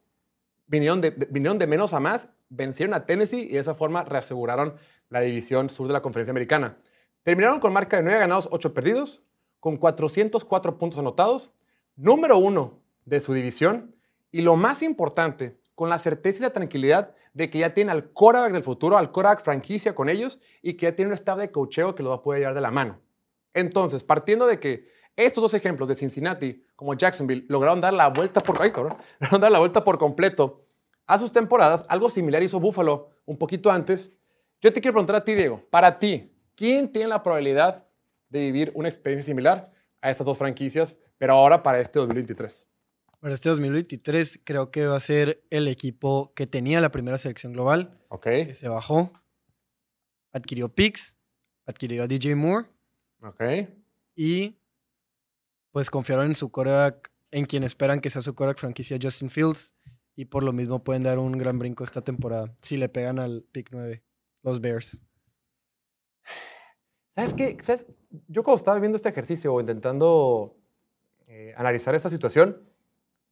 [0.68, 4.76] vinieron de, menos a más, vencieron a Tennessee y de esa forma reaseguraron
[5.10, 6.78] la división sur de la conferencia americana.
[7.24, 9.24] Terminaron con marca de 9 ganados, 8 perdidos,
[9.60, 11.52] con 404 puntos anotados,
[11.96, 13.96] número uno de su división
[14.32, 18.12] y lo más importante, con la certeza y la tranquilidad de que ya tienen al
[18.12, 21.52] quarterback del futuro, al quarterback franquicia con ellos y que ya tienen un staff de
[21.52, 23.02] cocheo que lo va a poder llevar de la mano.
[23.56, 28.42] Entonces, partiendo de que estos dos ejemplos de Cincinnati como Jacksonville lograron dar la vuelta
[28.42, 30.68] por, ay, cabrón, lograron dar la vuelta por completo
[31.08, 34.12] a sus temporadas, algo similar hizo Buffalo un poquito antes.
[34.60, 37.88] Yo te quiero preguntar a ti, Diego, para ti, ¿quién tiene la probabilidad
[38.30, 42.68] de vivir una experiencia similar a estas dos franquicias, pero ahora para este 2023?
[43.22, 47.54] Para este 2023 creo que va a ser el equipo que tenía la primera selección
[47.54, 48.24] global, ¿Ok?
[48.24, 49.14] que se bajó,
[50.34, 51.18] adquirió picks,
[51.66, 52.75] adquirió a DJ Moore
[53.26, 53.42] ¿Ok?
[54.16, 54.58] y
[55.72, 59.74] pues confiaron en su coreback, en quien esperan que sea su coreback franquicia Justin Fields
[60.16, 63.44] y por lo mismo pueden dar un gran brinco esta temporada si le pegan al
[63.52, 64.02] pick 9,
[64.44, 65.02] los Bears.
[67.16, 67.58] ¿Sabes qué?
[67.62, 67.88] ¿Sabes?
[68.28, 70.58] Yo cuando estaba viendo este ejercicio o intentando
[71.28, 72.62] eh, analizar esta situación,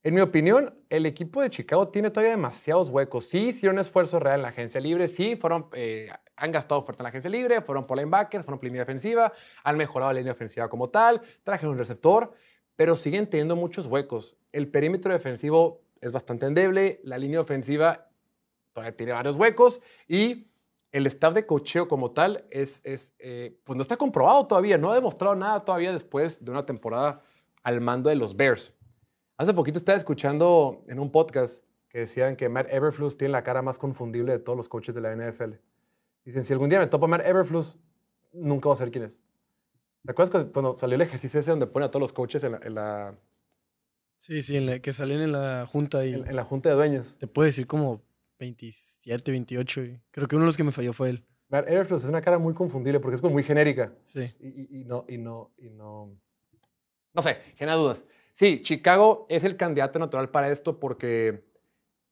[0.03, 3.25] en mi opinión, el equipo de Chicago tiene todavía demasiados huecos.
[3.25, 7.03] Sí, hicieron esfuerzo real en la agencia libre, sí, fueron, eh, han gastado fuerte en
[7.03, 10.69] la agencia libre, fueron por linebackers, fueron por línea defensiva, han mejorado la línea ofensiva
[10.69, 12.33] como tal, trajeron un receptor,
[12.75, 14.37] pero siguen teniendo muchos huecos.
[14.51, 18.09] El perímetro defensivo es bastante endeble, la línea ofensiva
[18.73, 20.47] todavía tiene varios huecos y
[20.91, 24.91] el staff de cocheo como tal es, es eh, pues no está comprobado todavía, no
[24.91, 27.21] ha demostrado nada todavía después de una temporada
[27.63, 28.73] al mando de los Bears.
[29.37, 33.61] Hace poquito estaba escuchando en un podcast que decían que Matt Everflus tiene la cara
[33.61, 35.53] más confundible de todos los coaches de la NFL.
[36.25, 37.77] Dicen, si algún día me topa Matt Everflus,
[38.31, 39.19] nunca voy a saber quién es.
[40.05, 43.15] ¿Te acuerdas cuando salió el ejercicio ese donde pone a todos los coaches en la...
[44.17, 46.05] Sí, sí, en la, que salen en la junta.
[46.05, 47.15] Y en, la junta de dueños.
[47.19, 48.01] Te puedo decir como
[48.39, 49.81] 27, 28.
[50.11, 51.25] creo que uno de los que me falló fue él.
[51.49, 53.93] Airflow es una cara muy confundible porque es como muy genérica.
[54.05, 54.33] Sí.
[54.39, 56.15] Y, y, no, y no, y no.
[57.13, 58.03] No sé, genera dudas.
[58.33, 61.43] Sí, Chicago es el candidato natural para esto porque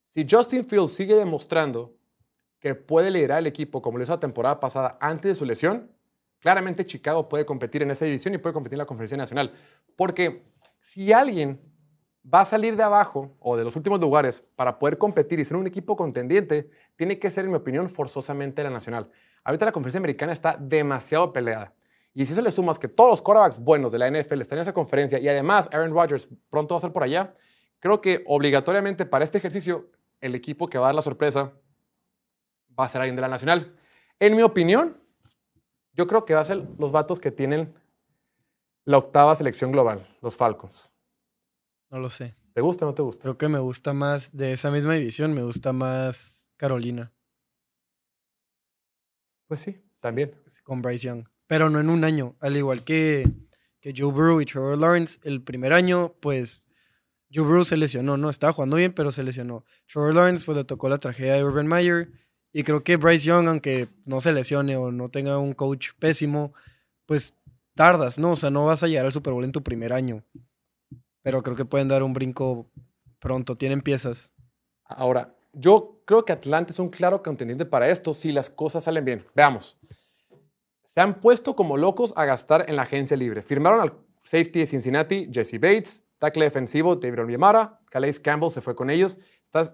[0.05, 1.95] si Justin Fields sigue demostrando
[2.61, 5.91] que puede liderar el equipo como lo hizo la temporada pasada antes de su lesión,
[6.39, 9.51] claramente Chicago puede competir en esa división y puede competir en la conferencia nacional.
[9.97, 10.45] Porque
[10.79, 11.59] si alguien
[12.23, 15.57] va a salir de abajo o de los últimos lugares para poder competir y ser
[15.57, 19.09] un equipo contendiente, tiene que ser, en mi opinión, forzosamente la nacional.
[19.43, 21.73] Ahorita la conferencia americana está demasiado peleada.
[22.13, 24.63] Y si eso le sumas que todos los quarterbacks buenos de la NFL están en
[24.63, 27.33] esa conferencia y además Aaron Rodgers pronto va a ser por allá,
[27.79, 31.53] creo que obligatoriamente para este ejercicio el equipo que va a dar la sorpresa
[32.79, 33.75] va a ser alguien de la Nacional.
[34.19, 35.01] En mi opinión,
[35.93, 37.73] yo creo que va a ser los vatos que tienen
[38.85, 40.91] la octava selección global, los Falcons.
[41.89, 42.35] No lo sé.
[42.53, 43.21] ¿Te gusta o no te gusta?
[43.23, 47.13] Creo que me gusta más de esa misma división, me gusta más Carolina.
[49.47, 50.35] Pues sí, también.
[50.63, 51.25] Con Bryce Young.
[51.47, 52.35] Pero no en un año.
[52.39, 53.29] Al igual que,
[53.79, 56.69] que Joe Burrow y Trevor Lawrence, el primer año, pues
[57.33, 58.29] Joe Burrow se lesionó, ¿no?
[58.29, 59.65] Estaba jugando bien, pero se lesionó.
[59.91, 62.09] Trevor Lawrence, pues le tocó la tragedia de Urban Meyer.
[62.53, 66.53] Y creo que Bryce Young, aunque no se lesione o no tenga un coach pésimo,
[67.05, 67.33] pues
[67.75, 68.31] tardas, ¿no?
[68.31, 70.23] O sea, no vas a llegar al Super Bowl en tu primer año.
[71.21, 72.69] Pero creo que pueden dar un brinco
[73.19, 73.55] pronto.
[73.55, 74.33] Tienen piezas.
[74.83, 79.05] Ahora, yo creo que Atlanta es un claro contendiente para esto si las cosas salen
[79.05, 79.25] bien.
[79.35, 79.77] Veamos.
[80.83, 83.41] Se han puesto como locos a gastar en la agencia libre.
[83.41, 88.75] Firmaron al safety de Cincinnati, Jesse Bates, tackle defensivo David Olviemara, Calais Campbell se fue
[88.75, 89.17] con ellos.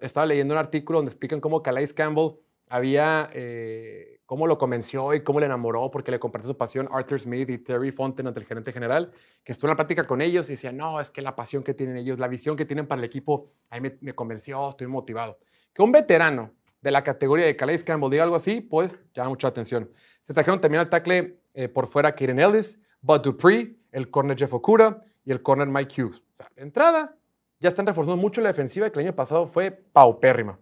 [0.02, 2.38] Estaba leyendo un artículo donde explican cómo Calais Campbell
[2.70, 7.20] había, eh, cómo lo convenció y cómo le enamoró porque le compartió su pasión Arthur
[7.20, 9.12] Smith y Terry Fonten, el gerente general,
[9.44, 11.74] que estuvo en la plática con ellos y decía, no, es que la pasión que
[11.74, 15.38] tienen ellos, la visión que tienen para el equipo, ahí me, me convenció, estoy motivado.
[15.74, 19.48] Que un veterano de la categoría de Calais Campbell diga algo así, pues llama mucha
[19.48, 19.92] atención.
[20.22, 24.54] Se trajeron también al tackle eh, por fuera Kieran Ellis, Bud Dupree, el corner Jeff
[24.54, 26.18] Okura y el corner Mike Hughes.
[26.18, 27.18] O sea, de entrada,
[27.60, 30.60] ya están reforzando mucho la defensiva que el año pasado fue paupérrima.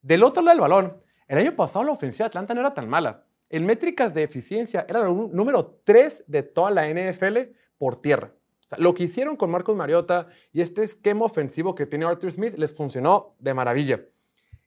[0.00, 2.88] Del otro lado del balón, el año pasado la ofensiva de Atlanta no era tan
[2.88, 3.24] mala.
[3.50, 7.38] En métricas de eficiencia era el número 3 de toda la NFL
[7.78, 8.32] por tierra.
[8.66, 12.32] O sea, lo que hicieron con Marcos Mariota y este esquema ofensivo que tiene Arthur
[12.32, 14.04] Smith les funcionó de maravilla.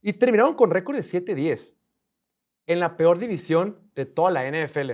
[0.01, 1.75] Y terminaron con récord de 7-10
[2.65, 4.91] en la peor división de toda la NFL.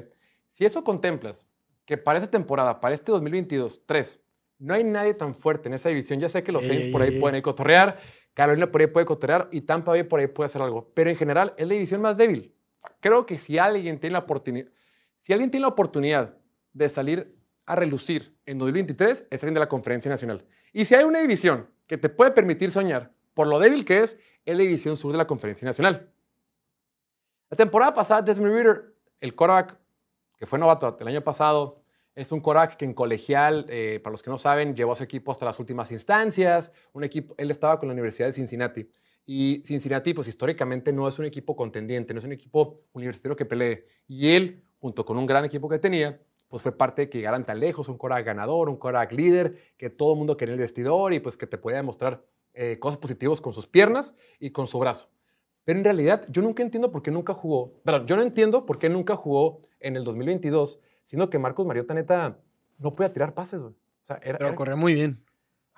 [0.49, 1.45] Si eso contemplas,
[1.86, 4.21] que para esta temporada, para este 2022, 3,
[4.60, 6.19] no hay nadie tan fuerte en esa división.
[6.19, 7.99] Ya sé que los Saints por ahí pueden ir cotorrear,
[8.38, 10.91] Carolina por ahí puede cotorrear y Tampa Bay por ahí puede hacer algo.
[10.93, 12.54] Pero en general es la división más débil.
[13.00, 14.67] Creo que si alguien tiene la oportunidad,
[15.15, 16.38] si alguien tiene la oportunidad
[16.71, 20.45] de salir a relucir en 2023, es alguien de la Conferencia Nacional.
[20.71, 24.19] Y si hay una división que te puede permitir soñar por lo débil que es,
[24.45, 26.13] es la división sur de la Conferencia Nacional.
[27.50, 29.80] La temporada pasada, Desmond Reader, el quarterback
[30.38, 31.82] que fue novato el año pasado,
[32.17, 35.03] es un quarterback que en colegial, eh, para los que no saben, llevó a su
[35.03, 36.71] equipo hasta las últimas instancias.
[36.91, 38.89] Un equipo, él estaba con la Universidad de Cincinnati.
[39.27, 43.45] Y Cincinnati, pues históricamente no es un equipo contendiente, no es un equipo universitario que
[43.45, 43.86] pelee.
[44.08, 47.45] Y él, junto con un gran equipo que tenía, pues fue parte de que llegaran
[47.45, 51.13] tan lejos, un quarterback ganador, un quarterback líder, que todo el mundo quería el vestidor
[51.13, 52.25] y pues que te podía demostrar
[52.56, 55.08] eh, cosas positivas con sus piernas y con su brazo.
[55.65, 58.80] Pero en realidad yo nunca entiendo por qué nunca jugó, perdón, yo no entiendo por
[58.80, 62.38] qué nunca jugó en el 2022, sino que Marcos Mariota neta
[62.78, 63.62] no podía tirar pases.
[63.62, 65.24] O sea, era, Pero corría muy bien.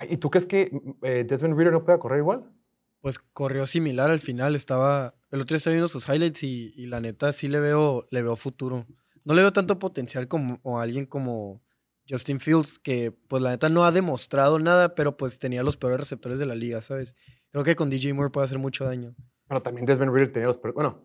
[0.01, 0.71] ¿Y tú crees que
[1.03, 2.51] eh, Desmond Reader no puede correr igual?
[2.99, 6.87] Pues corrió similar al final, estaba, el otro día estaba viendo sus highlights y, y,
[6.87, 8.87] la neta sí le veo, le veo futuro.
[9.23, 11.61] No le veo tanto potencial como alguien como
[12.09, 15.99] Justin Fields, que pues la neta no ha demostrado nada, pero pues tenía los peores
[15.99, 17.15] receptores de la liga, ¿sabes?
[17.51, 19.15] Creo que con DJ Moore puede hacer mucho daño.
[19.47, 20.75] Pero también Desmond Reader tenía los peores.
[20.75, 21.03] Bueno,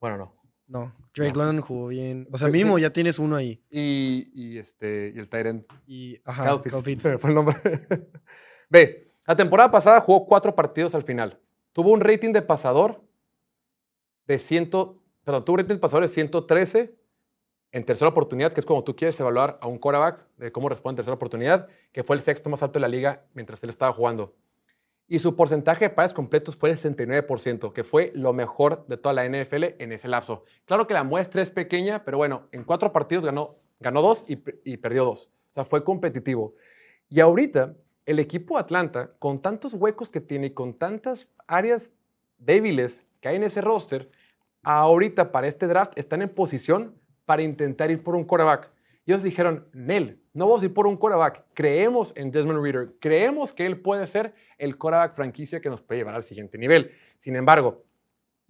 [0.00, 0.37] bueno, no.
[0.68, 2.28] No, Drake London jugó bien.
[2.30, 3.60] O sea, mínimo ya tienes uno ahí.
[3.70, 5.64] Y, y este, y el Tyrant.
[5.86, 6.60] Y, ajá,
[6.98, 7.56] Se fue el nombre.
[8.68, 11.40] Ve, la temporada pasada jugó cuatro partidos al final.
[11.72, 13.02] Tuvo un rating de pasador
[14.26, 14.70] de 100,
[15.24, 16.94] perdón, tuvo un rating de pasador de 113
[17.72, 20.92] en tercera oportunidad, que es como tú quieres evaluar a un quarterback de cómo responde
[20.92, 23.92] en tercera oportunidad, que fue el sexto más alto de la liga mientras él estaba
[23.92, 24.34] jugando.
[25.10, 29.14] Y su porcentaje de pases completos fue el 69%, que fue lo mejor de toda
[29.14, 30.44] la NFL en ese lapso.
[30.66, 34.36] Claro que la muestra es pequeña, pero bueno, en cuatro partidos ganó, ganó dos y,
[34.76, 35.30] perdió dos.
[35.50, 36.54] O sea, fue competitivo.
[37.08, 41.90] Y ahorita, el equipo Atlanta, con tantos huecos que tiene y con tantas áreas
[42.36, 44.10] débiles que hay en ese roster,
[44.62, 46.94] ahorita para este draft están en posición
[47.24, 48.70] para intentar ir por un quarterback.
[49.12, 51.44] Ellos dijeron, Nel, no vamos a ir por un quarterback.
[51.54, 52.94] Creemos en Desmond Reader.
[53.00, 56.92] Creemos que él puede ser el quarterback franquicia que nos puede llevar al siguiente nivel.
[57.16, 57.84] Sin embargo,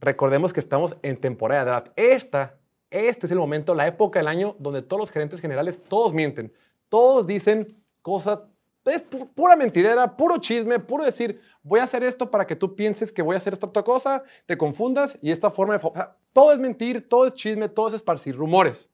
[0.00, 1.88] recordemos que estamos en temporada de draft.
[1.94, 2.58] Esta,
[2.90, 6.52] este es el momento, la época del año donde todos los gerentes generales, todos mienten.
[6.88, 8.40] Todos dicen cosas,
[8.84, 9.02] es
[9.34, 13.22] pura mentirera, puro chisme, puro decir, voy a hacer esto para que tú pienses que
[13.22, 15.90] voy a hacer esta otra cosa, te confundas y esta forma de...
[16.32, 18.90] todo es mentir, todo es chisme, todo es esparcir rumores.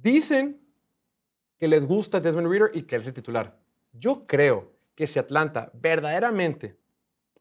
[0.00, 0.60] Dicen
[1.58, 3.58] que les gusta Desmond Reader y que él es el titular.
[3.92, 6.78] Yo creo que si Atlanta verdaderamente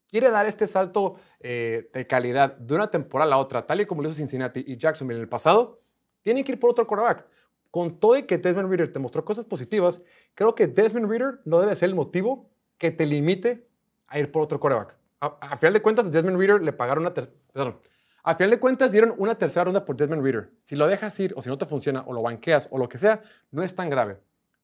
[0.07, 3.85] quiere dar este salto eh, de calidad de una temporada a la otra, tal y
[3.85, 5.81] como lo hizo Cincinnati y Jacksonville en el pasado,
[6.23, 7.27] tienen que ir por otro quarterback.
[7.69, 10.01] Con todo y que Desmond Reader te mostró cosas positivas,
[10.33, 13.67] creo que Desmond Reader no debe ser el motivo que te limite
[14.07, 14.95] a ir por otro quarterback.
[15.19, 17.79] A, final de cuentas, Desmond Reader le pagaron una perdón,
[18.23, 20.51] a final de cuentas, dieron una tercera ronda por Desmond Reader.
[20.63, 22.97] Si lo dejas ir o si no te funciona o lo banqueas o lo que
[22.97, 24.19] sea, no es tan grave.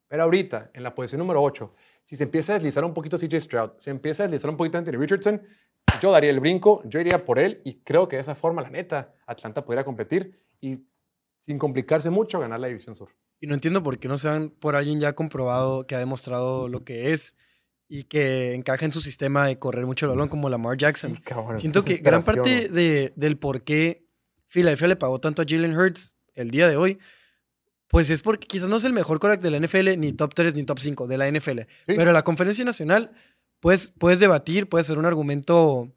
[0.07, 1.73] Pero ahorita, en la posición número 8,
[2.05, 4.77] si se empieza a deslizar un poquito CJ Stroud, se empieza a deslizar un poquito
[4.77, 5.41] Anthony Richardson,
[6.01, 8.69] yo daría el brinco, yo iría por él y creo que de esa forma, la
[8.69, 10.85] neta, Atlanta podría competir y
[11.37, 13.09] sin complicarse mucho ganar la División Sur.
[13.39, 16.69] Y no entiendo por qué no se van por alguien ya comprobado que ha demostrado
[16.69, 17.35] lo que es
[17.93, 21.21] y que encaja en su sistema de correr mucho el balón como Lamar Jackson.
[21.57, 24.07] Siento que gran parte de, del por qué
[24.47, 26.97] Philadelphia le pagó tanto a Jalen Hurts el día de hoy,
[27.89, 30.55] pues es porque quizás no es el mejor quarterback de la NFL, ni top 3
[30.55, 31.59] ni top 5 de la NFL.
[31.85, 33.11] Pero la conferencia nacional,
[33.59, 35.93] pues, puedes debatir, puede ser un argumento,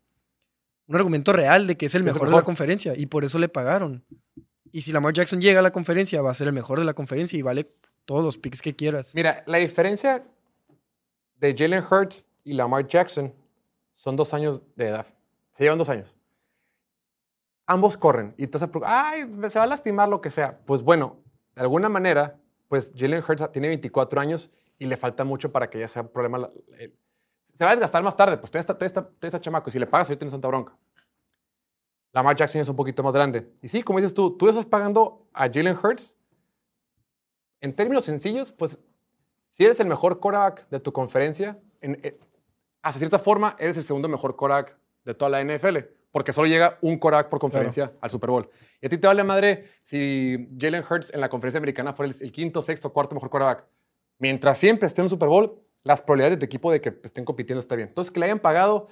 [0.88, 3.48] un argumento real de que es el mejor, de la conferencia y por eso le
[3.48, 4.04] pagaron.
[4.70, 6.92] Y si Lamar Jackson llega a la conferencia, va a ser el mejor de la
[6.92, 7.72] conferencia y vale
[8.04, 9.14] todos los picks que quieras.
[9.14, 10.26] Mira, la diferencia
[11.36, 13.34] de Jalen Hurts y Lamar Jackson
[13.94, 15.06] son dos años de edad.
[15.50, 16.16] Se llevan dos años.
[17.66, 20.58] Ambos corren y te ay, se va a lastimar lo que sea.
[20.64, 21.18] Pues bueno,
[21.54, 25.80] de alguna manera, pues Jalen Hurts tiene 24 años y le falta mucho para que
[25.80, 26.50] ya sea un problema.
[27.54, 29.70] Se va a desgastar más tarde, pues todavía está, está, chamaco.
[29.70, 30.76] Si le pagas, ahorita tienes tanta bronca.
[32.12, 33.50] Lamar Jackson es un poquito más grande.
[33.62, 36.18] Y sí, como dices tú, tú le estás pagando a Jalen Hurts.
[37.60, 38.78] En términos sencillos, pues
[39.56, 42.20] si eres el mejor quarterback de tu conferencia, en, eh,
[42.82, 45.78] hasta cierta forma eres el segundo mejor quarterback de toda la NFL,
[46.12, 48.50] porque solo llega un quarterback por conferencia al Super Bowl.
[48.82, 52.32] Y a ti te vale madre si Jalen Hurts en la conferencia americana fuera el,
[52.32, 53.64] quinto, sexto, cuarto mejor quarterback.
[54.18, 57.24] Mientras siempre esté en un Super Bowl, las probabilidades de tu equipo de que estén
[57.24, 57.88] compitiendo está bien.
[57.88, 58.88] Entonces, que le hayan pagado,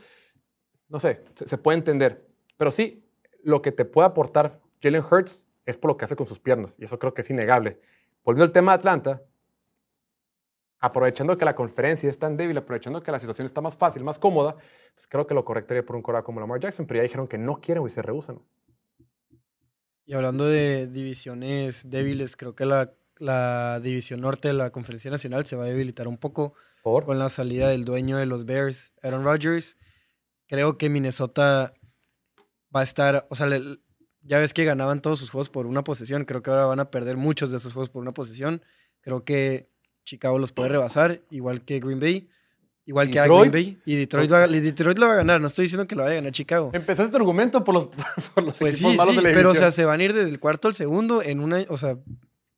[0.88, 2.26] no sé, se, se puede entender.
[2.56, 3.06] Pero sí,
[3.42, 6.74] lo que te puede aportar Jalen Hurts es por lo que hace con sus piernas,
[6.78, 7.82] y eso creo que es innegable.
[8.24, 9.22] Volviendo al tema de Atlanta,
[10.84, 14.18] aprovechando que la conferencia es tan débil, aprovechando que la situación está más fácil, más
[14.18, 14.54] cómoda,
[14.94, 17.26] pues creo que lo correcto sería por un cora como Lamar Jackson, pero ya dijeron
[17.26, 18.38] que no quieren y se rehusan.
[20.04, 25.46] Y hablando de divisiones débiles, creo que la, la, división norte de la Conferencia Nacional
[25.46, 27.06] se va a debilitar un poco ¿Por?
[27.06, 29.78] con la salida del dueño de los Bears, Aaron Rodgers.
[30.48, 31.72] Creo que Minnesota
[32.76, 33.48] va a estar, o sea,
[34.20, 36.90] ya ves que ganaban todos sus juegos por una posesión, creo que ahora van a
[36.90, 38.62] perder muchos de sus juegos por una posesión.
[39.00, 39.73] Creo que
[40.04, 42.28] Chicago los puede rebasar, igual que Green Bay.
[42.86, 43.80] Igual que a Green Bay.
[43.86, 45.40] Y Detroit, va, Detroit lo va a ganar.
[45.40, 46.70] No estoy diciendo que lo vaya a ganar Chicago.
[46.74, 47.88] Empezaste tu argumento por los,
[48.34, 50.28] por los pues equipos malos de la Pero, o sea, se van a ir desde
[50.28, 51.64] el cuarto al segundo en una...
[51.68, 51.98] O sea,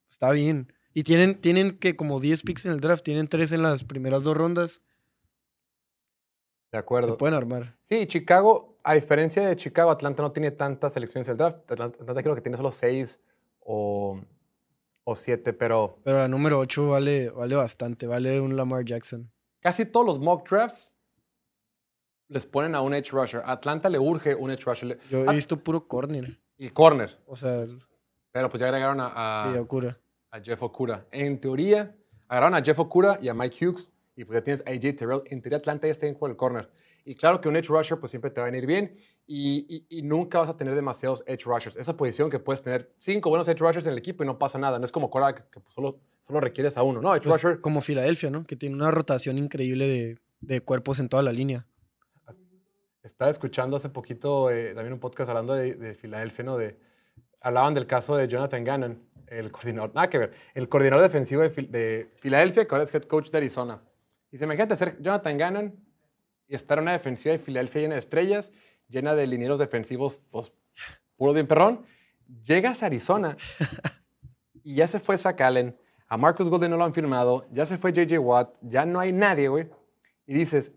[0.09, 0.73] está bien.
[0.93, 3.05] Y tienen, tienen que como 10 picks en el draft.
[3.05, 4.81] Tienen 3 en las primeras dos rondas.
[6.71, 7.11] De acuerdo.
[7.11, 7.77] Se pueden armar.
[7.81, 11.71] Sí, Chicago, a diferencia de Chicago, Atlanta no tiene tantas selecciones en el draft.
[11.71, 13.21] Atlanta creo que tiene solo 6
[13.61, 14.19] o
[15.09, 15.99] o siete, pero...
[16.03, 19.31] Pero la número 8 vale, vale bastante, vale un Lamar Jackson.
[19.61, 20.93] Casi todos los mock drafts
[22.27, 23.41] les ponen a un edge rusher.
[23.45, 24.99] A Atlanta le urge un edge rusher.
[25.09, 26.37] Yo he visto puro corner.
[26.57, 27.17] Y corner.
[27.25, 27.63] O sea...
[28.33, 29.45] Pero pues ya agregaron a...
[29.45, 29.97] a sí, Okura.
[30.29, 31.05] A Jeff Okura.
[31.11, 31.95] En teoría,
[32.27, 35.21] agarraron a Jeff Okura y a Mike Hughes y pues ya tienes a AJ Terrell.
[35.27, 36.69] En teoría Atlanta ya está en por el corner.
[37.07, 40.39] Y claro que un edge rusher pues siempre te va a venir bien y, nunca
[40.39, 41.77] vas a tener demasiados edge rushers.
[41.77, 44.59] Esa posición que puedes tener cinco buenos edge rushers en el equipo y no pasa
[44.59, 44.77] nada.
[44.77, 47.01] No es como Cora que, pues, solo, solo requieres a uno.
[47.01, 47.61] No, edge pues, rusher.
[47.61, 48.45] Como Filadelfia, ¿no?
[48.45, 51.65] Que tiene una rotación increíble de, de cuerpos en toda la línea.
[53.03, 56.57] Estaba escuchando hace poquito eh, también un podcast hablando de, Filadelfia, ¿no?
[56.57, 56.77] De,
[57.39, 61.49] hablaban del caso de Jonathan Gannon, el coordinador, nada que ver, el coordinador defensivo de,
[61.49, 63.81] de Filadelfia, que ahora es head coach de Arizona.
[64.29, 65.86] Y se imagínate ser Jonathan Gannon y
[66.55, 68.53] estar en una defensiva de Filadelfia llena de estrellas,
[68.87, 70.53] llena de linieros defensivos, pues,
[71.15, 71.85] puro bien perrón.
[72.43, 73.37] Llegas a Arizona
[74.63, 75.77] y ya se fue Zach Allen,
[76.07, 79.11] a Marcus Golden no lo han firmado, ya se fue JJ Watt, ya no hay
[79.11, 79.69] nadie, güey.
[80.25, 80.73] Y dices,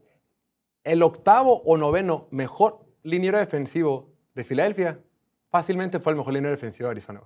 [0.85, 5.01] el octavo o noveno mejor liniero defensivo de Filadelfia
[5.49, 7.23] fácilmente fue el mejor liniero defensivo de Arizona.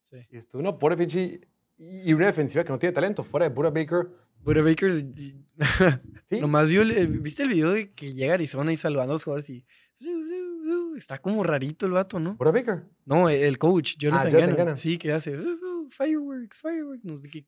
[0.00, 0.16] Sí.
[0.30, 1.40] Y estuvo, no, pobre pinche
[1.76, 4.08] Y una defensiva que no tiene talento, fuera de Buda Baker.
[4.48, 4.90] Buda Baker,
[6.40, 6.82] nomás vio,
[7.20, 9.66] ¿viste el video de que llega a Arizona y saludando a los jugadores y...
[10.96, 12.34] Está como rarito el vato, ¿no?
[12.36, 12.86] ¿Buda Baker?
[13.04, 15.36] No, el coach, Jonathan, ah, Jonathan Sí, que hace
[15.90, 17.04] fireworks, fireworks.
[17.04, 17.46] No sé qué.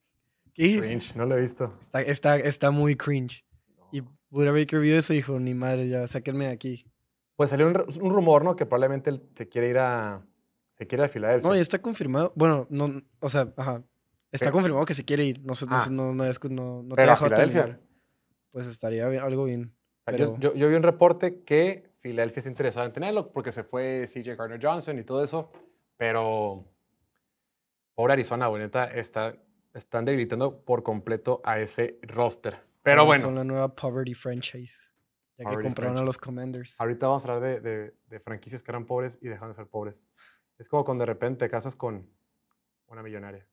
[0.55, 1.75] Cringe, no lo he visto.
[1.81, 3.47] Está, está, está muy cringe.
[3.91, 6.85] Y Buda Baker vio eso y dijo, ni madre, ya, sáquenme de aquí.
[7.35, 8.57] Pues salió un, un rumor, ¿no?
[8.57, 10.23] Que probablemente él se quiere ir a...
[10.73, 11.49] Se quiere ir a Filadelfia.
[11.49, 12.35] No, ya está confirmado.
[12.37, 13.83] Bueno, no, o sea, ajá.
[14.33, 15.41] Está confirmado que se quiere ir.
[15.45, 15.87] No sé, no, ah.
[15.91, 17.81] no, no, no, no, te a Filadelfia.
[18.51, 19.75] Pues estaría algo bien.
[20.17, 24.07] Yo, yo, yo, vi un reporte que Filadelfia está interesado en tenerlo porque se fue
[24.07, 25.51] CJ Gardner Johnson y todo eso.
[25.97, 26.65] Pero
[27.95, 29.37] pobre Arizona, bonita, está,
[29.75, 32.59] están debilitando por completo a ese roster.
[32.83, 33.23] Pero bueno.
[33.23, 34.89] Son la nueva Poverty Franchise.
[35.37, 36.79] Ya que compraron a los Commanders.
[36.79, 40.05] Ahorita vamos a hablar de, de, franquicias que eran pobres y dejaron de ser pobres.
[40.59, 42.11] Es como cuando de repente te casas con
[42.87, 43.47] una millonaria.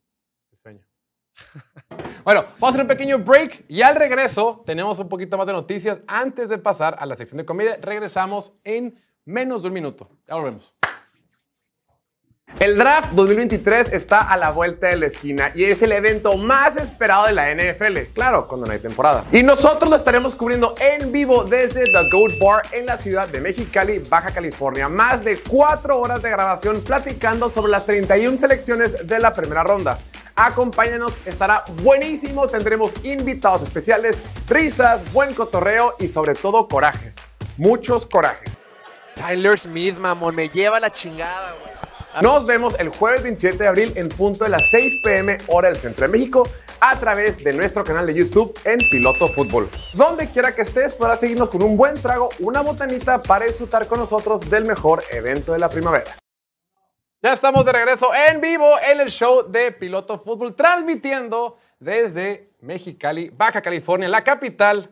[2.24, 5.54] Bueno, vamos a hacer un pequeño break y al regreso tenemos un poquito más de
[5.54, 6.02] noticias.
[6.08, 10.10] Antes de pasar a la sección de comida, regresamos en menos de un minuto.
[10.28, 10.76] Ya volvemos.
[12.60, 16.76] El draft 2023 está a la vuelta de la esquina y es el evento más
[16.76, 19.26] esperado de la NFL, claro, cuando no hay temporada.
[19.32, 23.42] Y nosotros lo estaremos cubriendo en vivo desde The Goat Bar en la ciudad de
[23.42, 24.90] Mexicali, Baja California.
[24.90, 30.00] Más de cuatro horas de grabación platicando sobre las 31 selecciones de la primera ronda.
[30.40, 37.16] Acompáñanos, estará buenísimo, tendremos invitados especiales, risas, buen cotorreo y sobre todo corajes.
[37.58, 38.56] Muchos corajes.
[39.16, 41.72] Tyler Smith, mamón, me lleva la chingada, güey.
[42.22, 45.78] Nos vemos el jueves 27 de abril en punto de las 6 pm hora del
[45.78, 46.48] centro de México
[46.80, 49.68] a través de nuestro canal de YouTube en Piloto Fútbol.
[49.94, 53.98] Donde quiera que estés podrás seguirnos con un buen trago, una botanita para disfrutar con
[53.98, 56.16] nosotros del mejor evento de la primavera.
[57.20, 63.32] Ya estamos de regreso en vivo en el show de Piloto Fútbol, transmitiendo desde Mexicali,
[63.32, 64.92] Baja California, la capital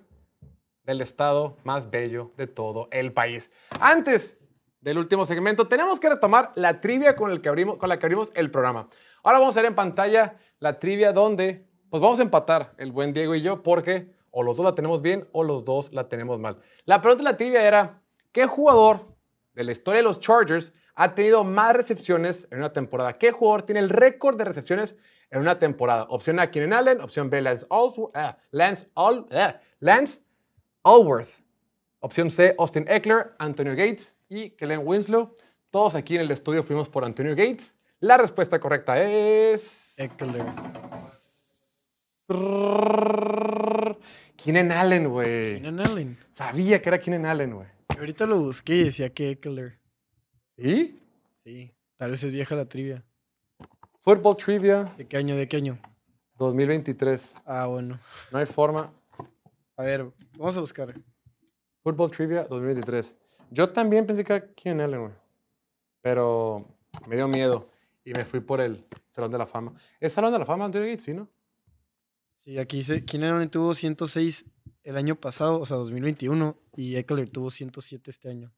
[0.82, 3.52] del estado más bello de todo el país.
[3.80, 4.40] Antes
[4.82, 8.08] del último segmento, tenemos que retomar la trivia con, el que abrimos, con la que
[8.08, 8.90] abrimos el programa.
[9.22, 13.14] Ahora vamos a ver en pantalla la trivia donde, pues vamos a empatar el buen
[13.14, 16.40] Diego y yo, porque o los dos la tenemos bien o los dos la tenemos
[16.40, 16.58] mal.
[16.86, 18.02] La pregunta de la trivia era,
[18.32, 19.16] ¿qué jugador
[19.54, 23.18] de la historia de los Chargers ha tenido más recepciones en una temporada?
[23.18, 24.96] ¿Qué jugador tiene el récord de recepciones
[25.30, 26.04] en una temporada?
[26.10, 27.02] Opción A, Keenan Allen.
[27.02, 30.22] Opción B, Lance, ah, Lance, ah, Lance
[30.84, 31.44] Allworth.
[32.00, 35.36] Opción C, Austin Eckler, Antonio Gates y Kellen Winslow.
[35.72, 37.76] Todos aquí en el estudio fuimos por Antonio Gates.
[38.00, 39.96] La respuesta correcta es.
[39.98, 40.44] Eckler.
[44.38, 45.56] Keenan Allen, güey.
[45.56, 46.18] Keenan Allen.
[46.34, 47.68] Sabía que era Keenan Allen, güey.
[47.98, 49.80] Ahorita lo busqué y decía que Eckler.
[50.58, 51.02] ¿Sí?
[51.44, 51.72] Sí.
[51.98, 53.04] Tal vez es vieja la trivia.
[54.00, 54.84] Football trivia.
[54.98, 55.36] ¿De qué año?
[55.36, 55.80] ¿De qué año?
[56.38, 57.38] 2023.
[57.46, 58.00] Ah, bueno.
[58.32, 58.94] No hay forma.
[59.76, 60.94] A ver, vamos a buscar.
[61.84, 63.16] Football trivia 2023.
[63.52, 65.14] Yo también pensé que era Keenan Allen, güey.
[66.02, 66.66] Pero
[67.08, 67.70] me dio miedo
[68.06, 69.74] y me fui por el Salón de la Fama.
[70.00, 71.30] ¿Es Salón de la Fama Antonio Gates, sí, no?
[72.34, 74.46] Sí, aquí dice, Keenan Allen tuvo 106
[74.84, 78.54] el año pasado, o sea, 2021, y Eckler tuvo 107 este año.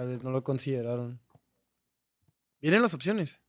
[0.00, 1.20] Tal vez no lo consideraron.
[2.62, 3.42] Vienen las opciones.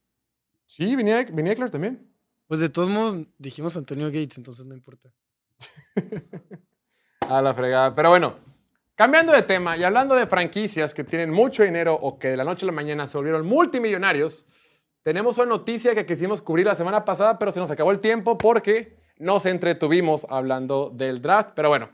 [0.66, 2.14] Sí, venía, venía Eckler también.
[2.46, 5.14] Pues de todos modos dijimos Antonio Gates, entonces no importa.
[7.22, 7.96] A la fregada.
[7.96, 8.36] Pero bueno,
[8.96, 12.44] Cambiando de tema y hablando de franquicias que tienen mucho dinero o que de la
[12.44, 14.46] noche a la mañana se volvieron multimillonarios,
[15.04, 18.38] tenemos una noticia que quisimos cubrir la semana pasada, pero se nos acabó el tiempo
[18.38, 21.52] porque nos entretuvimos hablando del draft.
[21.56, 21.90] Pero bueno,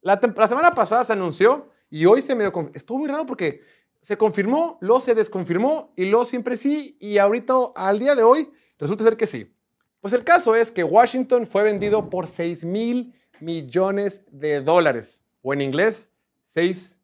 [0.00, 2.70] la, semana pasada se anunció y hoy se me dio...
[2.72, 3.60] Estuvo muy raro porque
[4.00, 8.50] se confirmó, luego se desconfirmó y luego siempre sí y ahorita al día de hoy
[8.78, 9.54] resulta ser que sí.
[10.00, 15.52] Pues el caso es que Washington fue vendido por 6 mil millones de dólares, o
[15.52, 16.08] en inglés,
[16.42, 16.98] 6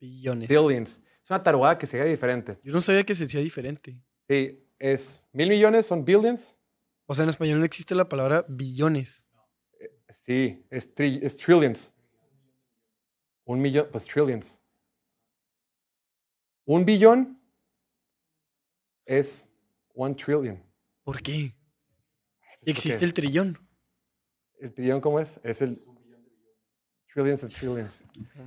[0.00, 0.48] billones.
[0.48, 1.00] Billions.
[1.22, 2.58] Es una tarugada que se diferente.
[2.62, 4.00] Yo no sabía que se decía diferente.
[4.28, 6.56] Sí, es mil millones, son billions.
[7.06, 9.26] O sea, en español no existe la palabra billones.
[9.80, 11.92] Eh, sí, es, es trillions.
[13.44, 14.61] Un millón, pues trillions.
[16.64, 17.40] Un billón
[19.04, 19.50] es
[19.94, 20.62] one trillion.
[21.02, 21.54] ¿Por qué?
[22.64, 23.58] Existe el trillón.
[24.60, 25.40] ¿El trillón cómo es?
[25.42, 25.82] Es el
[27.12, 28.00] Trillions of trillions.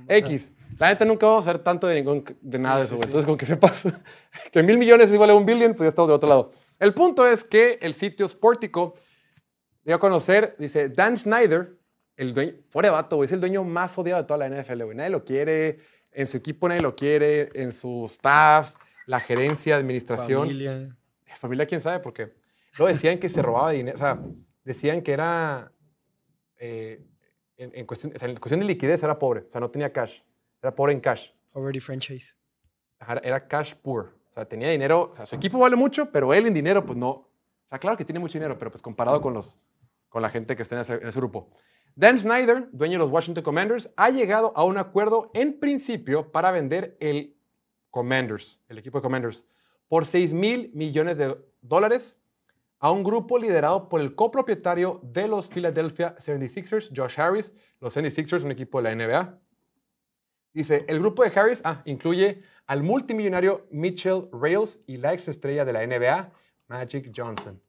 [0.08, 0.52] X.
[0.78, 3.36] La neta nunca vamos a hacer tanto de, ningún, de nada de eso, Entonces, con
[3.36, 3.84] que sepas
[4.52, 6.52] que mil millones es igual a un billion, pues ya estamos del otro lado.
[6.78, 8.94] El punto es que el sitio Sportico
[9.84, 11.78] dio a conocer, dice, Dan Snyder,
[12.16, 14.96] el dueño, fuera de vato, es el dueño más odiado de toda la NFL, güey.
[14.96, 15.78] Nadie lo quiere,
[16.16, 18.74] en su equipo nadie lo quiere, en su staff,
[19.06, 20.40] la gerencia, administración.
[20.48, 20.96] Familia.
[21.38, 22.32] Familia, quién sabe, porque
[22.78, 23.96] Luego decían que se robaba dinero.
[23.96, 24.20] O sea,
[24.64, 25.72] decían que era.
[26.58, 27.02] eh,
[27.56, 29.40] en, en cuestión, o sea, en cuestión de liquidez era pobre.
[29.48, 30.20] O sea, no tenía cash.
[30.62, 31.30] Era pobre en cash.
[31.52, 32.34] Poverty franchise.
[33.22, 34.14] Era cash poor.
[34.30, 35.10] O sea, tenía dinero.
[35.12, 37.08] O sea, su equipo vale mucho, pero él en dinero, pues no.
[37.10, 39.58] O sea, claro que tiene mucho dinero, pero pues comparado con, los,
[40.10, 41.48] con la gente que está en ese, en ese grupo.
[41.98, 46.50] Dan Snyder, dueño de los Washington Commanders, ha llegado a un acuerdo en principio para
[46.50, 47.34] vender el
[47.90, 49.46] Commanders, el equipo de Commanders,
[49.88, 52.18] por 6 mil millones de dólares
[52.80, 57.54] a un grupo liderado por el copropietario de los Philadelphia 76ers, Josh Harris.
[57.80, 59.38] Los 76ers, un equipo de la NBA.
[60.52, 65.64] Dice, el grupo de Harris ah, incluye al multimillonario Mitchell Rails y la ex estrella
[65.64, 66.30] de la NBA,
[66.68, 67.60] Magic Johnson.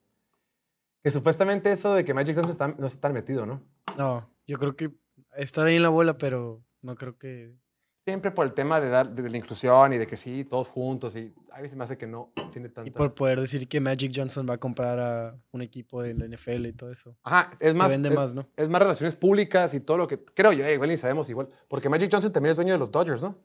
[1.02, 3.64] Que supuestamente eso de que Magic Johnson no está tan metido, ¿no?
[3.98, 4.92] No, yo creo que
[5.36, 7.56] estar ahí en la bola, pero no creo que.
[8.00, 11.18] Siempre por el tema de, dar, de la inclusión y de que sí, todos juntos.
[11.18, 12.88] Y a veces me hace que no tiene tanta...
[12.88, 16.26] Y por poder decir que Magic Johnson va a comprar a un equipo de la
[16.26, 17.18] NFL y todo eso.
[17.24, 18.48] Ajá, es más, vende es, más, ¿no?
[18.56, 20.24] es más relaciones públicas y todo lo que...
[20.24, 21.50] Creo yo, eh, igual ni sabemos igual.
[21.68, 23.38] Porque Magic Johnson también es dueño de los Dodgers, ¿no?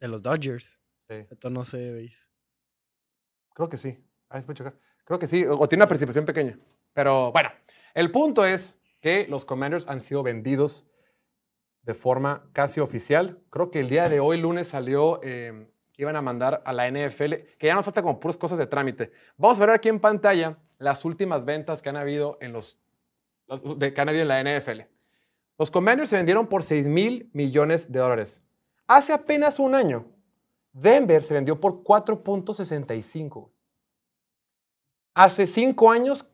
[0.00, 0.76] De los Dodgers.
[1.08, 1.14] Sí.
[1.30, 2.28] Esto no sé, ¿veis?
[3.54, 3.96] Creo que sí.
[4.28, 4.78] A ver, voy a checar.
[5.04, 5.44] Creo que sí.
[5.44, 6.58] O, o tiene una participación pequeña.
[6.92, 7.50] Pero bueno,
[7.94, 10.86] el punto es que los Commanders han sido vendidos
[11.82, 13.42] de forma casi oficial.
[13.50, 16.88] Creo que el día de hoy, lunes, salió eh, que iban a mandar a la
[16.90, 19.12] NFL, que ya nos falta como puras cosas de trámite.
[19.36, 22.78] Vamos a ver aquí en pantalla las últimas ventas que han habido en los,
[23.46, 24.82] los- de, que han habido en la NFL.
[25.58, 28.40] Los Commanders se vendieron por 6 mil millones de dólares.
[28.86, 30.06] Hace apenas un año,
[30.72, 33.50] Denver se vendió por 4.65.
[35.14, 36.29] Hace cinco años,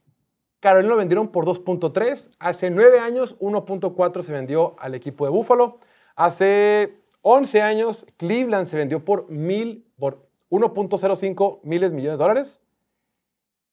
[0.66, 2.28] Carolina lo vendieron por 2.3.
[2.40, 5.78] Hace nueve años, 1.4 se vendió al equipo de Buffalo.
[6.16, 12.60] Hace 11 años, Cleveland se vendió por, mil, por 1.05 miles millones de dólares.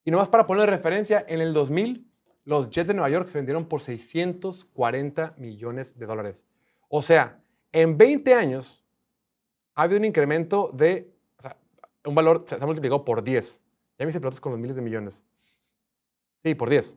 [0.06, 2.08] Y nomás para poner referencia, en el 2000,
[2.46, 6.46] los Jets de Nueva York se vendieron por 640 millones de dólares.
[6.90, 7.40] O sea,
[7.72, 8.86] en 20 años
[9.74, 11.58] ha habido un incremento de, o sea,
[12.06, 13.62] un valor se ha multiplicado por 10.
[13.98, 15.24] Ya me hice con los miles de millones.
[16.44, 16.96] Sí, por 10.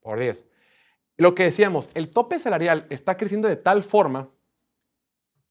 [0.00, 0.46] Por 10.
[1.18, 4.30] Lo que decíamos, el tope salarial está creciendo de tal forma,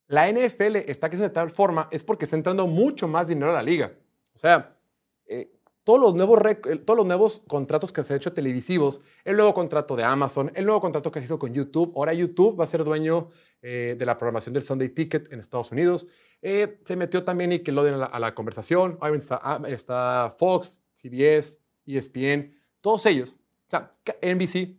[0.08, 3.56] la NFL está creciendo de tal forma, es porque está entrando mucho más dinero a
[3.56, 3.94] la liga.
[4.36, 4.78] O sea,
[5.26, 5.52] eh,
[5.84, 9.54] todos, los nuevos eh, todos los nuevos contratos que se han hecho televisivos, el nuevo
[9.56, 12.68] contrato de Amazon, el nuevo contrato que se hizo con YouTube, ahora YouTube va a
[12.68, 13.30] ser dueño
[13.64, 16.08] eh, de la programación del Sunday Ticket en Estados Unidos.
[16.42, 18.98] Se metió también Nickelodeon a la, a la conversación.
[19.00, 22.54] Obviamente está, ah, está Fox, CBS, ESPN,
[22.86, 23.36] todos ellos.
[23.68, 24.78] O sea, NBC.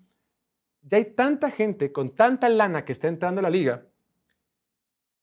[0.82, 3.84] Ya hay tanta gente con tanta lana que está entrando a la liga.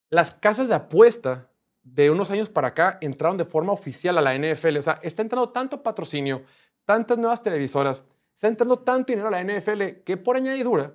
[0.09, 1.49] Las casas de apuesta
[1.81, 4.79] de unos años para acá entraron de forma oficial a la NFL.
[4.79, 6.43] O sea, está entrando tanto patrocinio,
[6.83, 8.03] tantas nuevas televisoras,
[8.33, 10.93] está entrando tanto dinero a la NFL que por añadidura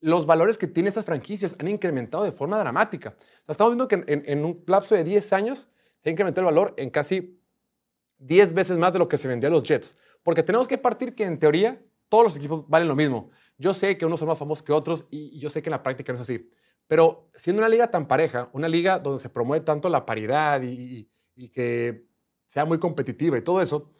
[0.00, 3.10] los valores que tienen estas franquicias han incrementado de forma dramática.
[3.10, 4.02] O sea, estamos viendo que
[4.32, 5.68] en, un lapso de 10 años
[6.00, 7.40] se ha incrementado el valor en casi
[8.18, 9.94] 10 veces más de lo que se vendía a los Jets.
[10.26, 13.30] Porque tenemos que partir que en teoría todos los equipos valen lo mismo.
[13.58, 15.84] Yo sé que unos son más famosos que otros y, yo sé que en la
[15.84, 16.50] práctica no es así.
[16.88, 21.08] Pero siendo una liga tan pareja, una liga donde se promueve tanto la paridad y
[21.50, 22.08] que
[22.44, 23.92] sea muy competitiva y todo eso,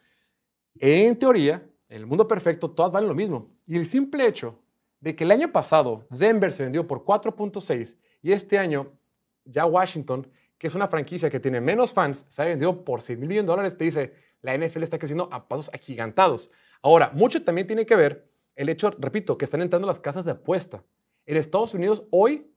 [0.81, 3.47] en teoría, en el mundo perfecto, todas valen lo mismo.
[3.64, 4.59] Y el simple hecho
[4.99, 8.99] de que el año pasado Denver se vendió por 4.6 y este año
[9.45, 13.16] ya Washington, que es una franquicia que tiene menos fans, se ha vendido por 6
[13.16, 16.51] mil millones de dólares, te dice, la NFL está creciendo a pasos agigantados.
[16.81, 20.31] Ahora, mucho también tiene que ver el hecho, repito, que están entrando las casas de
[20.31, 20.85] apuesta.
[21.27, 22.49] En Estados Unidos hoy,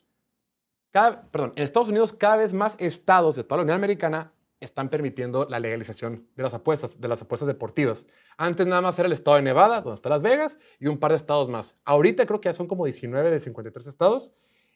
[0.92, 4.90] cada, perdón, en Estados Unidos cada vez más estados de toda la Unión Americana están
[4.90, 8.06] permitiendo la legalización de las apuestas, de las apuestas deportivas.
[8.38, 11.12] Antes nada más era el estado de Nevada, donde está Las Vegas, y un par
[11.12, 11.76] de estados más.
[11.86, 14.32] Ahorita creo que ya son como 19 de 53 estados,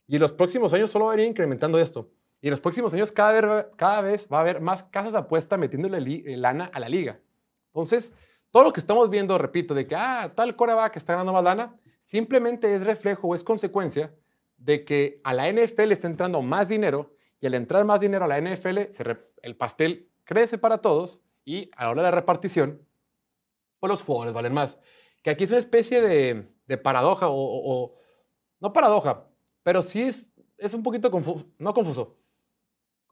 [0.08, 2.10] y en los próximos años solo va a ir incrementando esto.
[2.44, 5.20] Y en los próximos años cada vez, cada vez va a haber más casas de
[5.20, 7.22] apuesta metiéndole eh, lana a la liga.
[7.68, 8.12] Entonces,
[8.52, 11.80] todo lo que estamos viendo, repito, de que ah, tal coreback está ganando más lana,
[12.02, 14.14] simplemente es reflejo o es consecuencia
[14.58, 18.28] de que a la NFL está entrando más dinero y al entrar más dinero a
[18.28, 22.86] la NFL, se el pastel crece para todos y a la hora de la repartición,
[23.80, 24.80] pues los jugadores valen más.
[25.22, 27.96] Que aquí es una especie de, de paradoja o, o- o-
[28.60, 29.28] no paradoja,
[29.64, 32.18] pero sí es, es un poquito confuso, no confuso.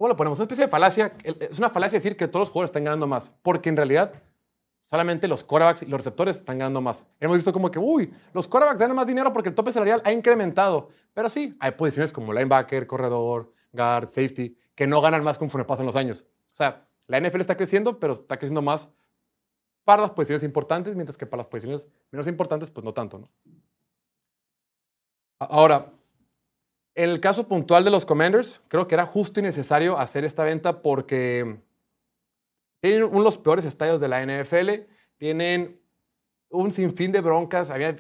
[0.02, 0.40] ¿Cómo lo ponemos?
[0.40, 1.16] Una especie de falacia.
[1.24, 4.12] Es una falacia decir que todos los jugadores están ganando más, porque en realidad
[4.80, 7.06] solamente los quarterbacks y los receptores están ganando más.
[7.20, 10.12] Hemos visto como que, uy, los quarterbacks ganan más dinero porque el tope salarial ha
[10.12, 10.90] incrementado.
[11.14, 15.86] Pero sí, hay posiciones como linebacker, corredor, guard, safety, que no ganan más conforme pasan
[15.86, 16.26] los años.
[16.52, 18.90] O sea, la NFL está creciendo, pero está creciendo más
[19.84, 23.30] para las posiciones importantes, mientras que para las posiciones menos importantes, pues no tanto, ¿no?
[25.38, 25.94] Ahora,
[26.96, 30.44] en el caso puntual de los Commanders, creo que era justo y necesario hacer esta
[30.44, 31.60] venta porque
[32.82, 34.88] tienen uno de los peores estadios de la NFL,
[35.18, 35.80] tienen
[36.50, 37.96] un sinfín de broncas, había,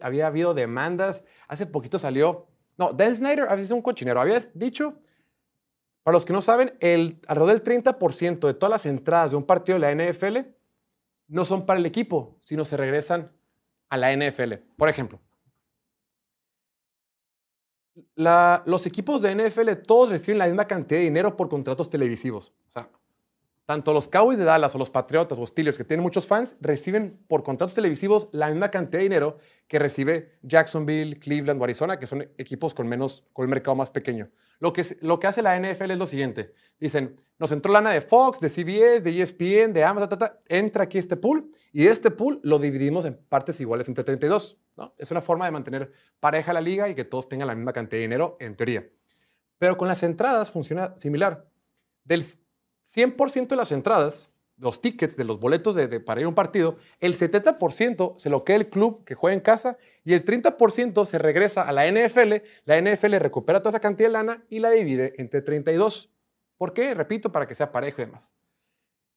[0.00, 5.00] habido, demandas, hace poquito salió, no, Dan Snyder había sido un cochinero, había dicho,
[6.02, 9.44] para los que no saben, el, alrededor del 30% de todas las entradas de un
[9.44, 10.38] partido de la NFL
[11.26, 13.32] no son para el equipo, sino se regresan
[13.88, 14.52] a la NFL.
[14.76, 15.20] Por ejemplo,
[18.14, 22.52] los equipos de NFL todos reciben la misma cantidad de dinero por contratos televisivos.
[22.68, 22.90] O sea,
[23.64, 27.18] tanto los Cowboys de Dallas o los Patriotas o Steelers, que tienen muchos fans, reciben
[27.26, 32.06] por contratos televisivos la misma cantidad de dinero que recibe Jacksonville, Cleveland o Arizona, que
[32.06, 34.30] son equipos con, menos, con el mercado más pequeño.
[34.58, 36.52] Lo que, lo que hace la NFL es lo siguiente.
[36.78, 40.98] Dicen, nos entró lana de Fox, de CBS, de ESPN, de Amazon, ta, entra aquí
[40.98, 44.58] este pool y este pool lo dividimos en partes iguales entre 32.
[44.76, 44.94] ¿no?
[44.98, 47.98] Es una forma de mantener pareja la liga y que todos tengan la misma cantidad
[47.98, 48.88] de dinero, en teoría.
[49.58, 51.46] Pero con las entradas funciona similar.
[52.04, 56.28] Del 100% de las entradas, los tickets de los boletos de, de- para ir a
[56.28, 60.24] un partido, el 70% se lo queda el club que juega en casa y el
[60.24, 62.34] 30% se regresa a la NFL.
[62.64, 66.10] La NFL recupera toda esa cantidad de lana y la divide entre 32.
[66.56, 66.94] ¿Por qué?
[66.94, 68.32] Repito, para que sea parejo y demás.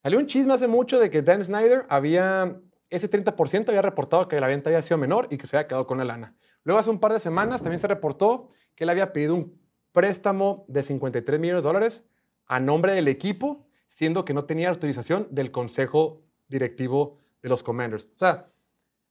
[0.03, 2.59] Salió un chisme hace mucho de que Dan Snyder había,
[2.89, 5.87] ese 30% había reportado que la venta había sido menor y que se había quedado
[5.87, 6.35] con la lana.
[6.63, 9.59] Luego, hace un par de semanas, también se reportó que él había pedido un
[9.91, 12.03] préstamo de 53 millones de dólares
[12.45, 18.05] a nombre del equipo, siendo que no tenía autorización del consejo directivo de los Commanders.
[18.05, 18.47] O sea,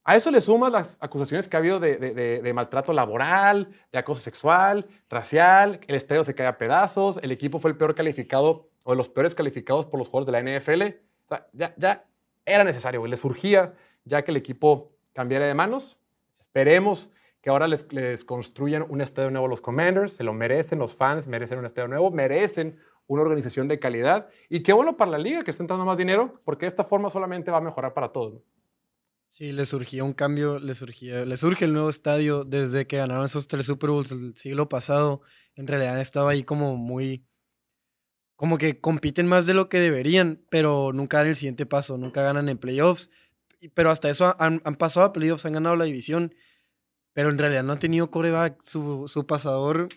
[0.05, 4.21] a eso le sumas las acusaciones que ha habido de, de- maltrato laboral, de acoso
[4.21, 8.91] sexual, racial, el estadio se cae a pedazos, el equipo fue el peor calificado o
[8.91, 10.81] de los peores calificados por los jugadores de la NFL.
[11.25, 12.05] O sea, ya, ya
[12.45, 13.73] era necesario, le surgía
[14.05, 15.97] ya que el equipo cambiara de manos.
[16.39, 17.09] Esperemos
[17.41, 21.27] que ahora les, les construyan un estadio nuevo los Commanders, se lo merecen, los fans
[21.27, 25.43] merecen un estadio nuevo, merecen una organización de calidad y qué bueno para la liga
[25.43, 28.35] que está entrando más dinero, porque de esta forma solamente va a mejorar para todos.
[28.35, 28.41] ¿no?
[29.27, 33.25] Sí, le surgía un cambio, le surgía, le surge el nuevo estadio desde que ganaron
[33.25, 35.21] esos tres Super Bowls el siglo pasado.
[35.55, 37.25] En realidad han estado ahí como muy,
[38.35, 42.21] como que compiten más de lo que deberían, pero nunca dan el siguiente paso, nunca
[42.21, 43.09] ganan en playoffs.
[43.73, 46.35] Pero hasta eso han, han pasado a playoffs, han ganado la división,
[47.13, 48.61] pero en realidad no han tenido coreback.
[48.63, 49.89] Su, su pasador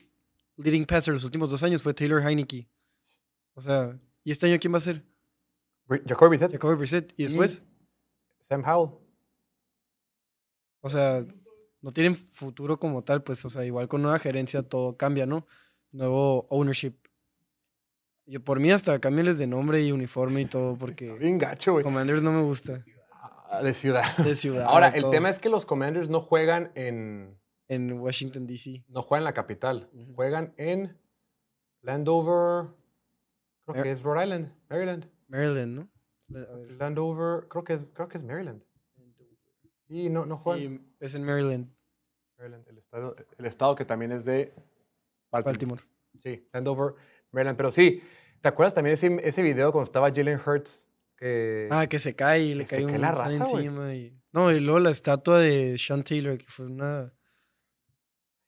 [0.56, 2.68] leading passer los últimos dos años fue Taylor Heineke.
[3.54, 5.04] O sea, ¿y este año quién va a ser?
[6.06, 7.12] Jacoby Brissett, Jacoby Brissett.
[7.16, 7.62] ¿Y Y- después?
[8.48, 8.92] Sam Howell.
[10.80, 11.24] O sea,
[11.80, 15.46] no tienen futuro como tal, pues, o sea, igual con nueva gerencia todo cambia, ¿no?
[15.92, 16.94] Nuevo ownership.
[18.26, 21.84] Yo por mí hasta cámbiales de nombre y uniforme y todo, porque Bien gacho, güey.
[21.84, 22.84] Commanders no me gusta.
[23.50, 24.02] Ah, De ciudad.
[24.24, 24.64] De ciudad.
[24.68, 25.10] Ahora, el todo.
[25.10, 27.38] tema es que los Commanders no juegan en,
[27.68, 28.84] En Washington, D.C.
[28.88, 30.98] no juegan en la capital, juegan en
[31.82, 32.68] Landover,
[33.72, 35.06] creo Mer- que es Rhode Island, Maryland.
[35.28, 35.88] Maryland, ¿no?
[36.78, 38.62] Landover, creo que es, creo que es Maryland.
[39.88, 40.78] Sí, no, no juegan.
[40.78, 41.68] Sí, es en Maryland,
[42.38, 44.52] Maryland, el estado, el estado que también es de
[45.30, 45.52] Baltimore.
[45.52, 45.82] Baltimore.
[46.18, 46.94] Sí, Landover,
[47.30, 47.56] Maryland.
[47.56, 48.02] Pero sí,
[48.40, 50.86] ¿te acuerdas también ese, ese video cuando estaba Jalen Hurts?
[51.16, 53.94] Que Ah, que se cae y le cae un la raza, encima.
[53.94, 54.18] Y...
[54.32, 57.12] No, y luego la estatua de Sean Taylor, que fue una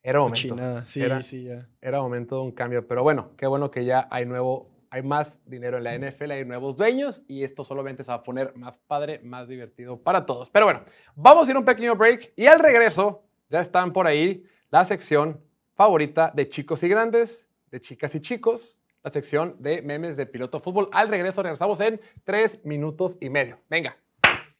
[0.02, 0.34] era momento.
[0.48, 0.84] cochinada.
[0.84, 1.68] Sí, Era- sí, ya.
[1.80, 2.86] era momento de un cambio.
[2.86, 6.44] Pero bueno, qué bueno que ya hay nuevo, hay más dinero en la NFL, hay
[6.44, 10.50] nuevos dueños y esto solamente se va a poner más padre, más divertido para todos.
[10.50, 10.82] Pero bueno,
[11.16, 14.84] vamos a ir a un pequeño break y al regreso ya están por ahí la
[14.84, 15.40] sección
[15.74, 20.60] favorita de chicos y grandes, de chicas y chicos, la sección de memes de piloto
[20.60, 20.88] fútbol.
[20.92, 23.58] Al regreso regresamos en tres minutos y medio.
[23.68, 24.03] Venga.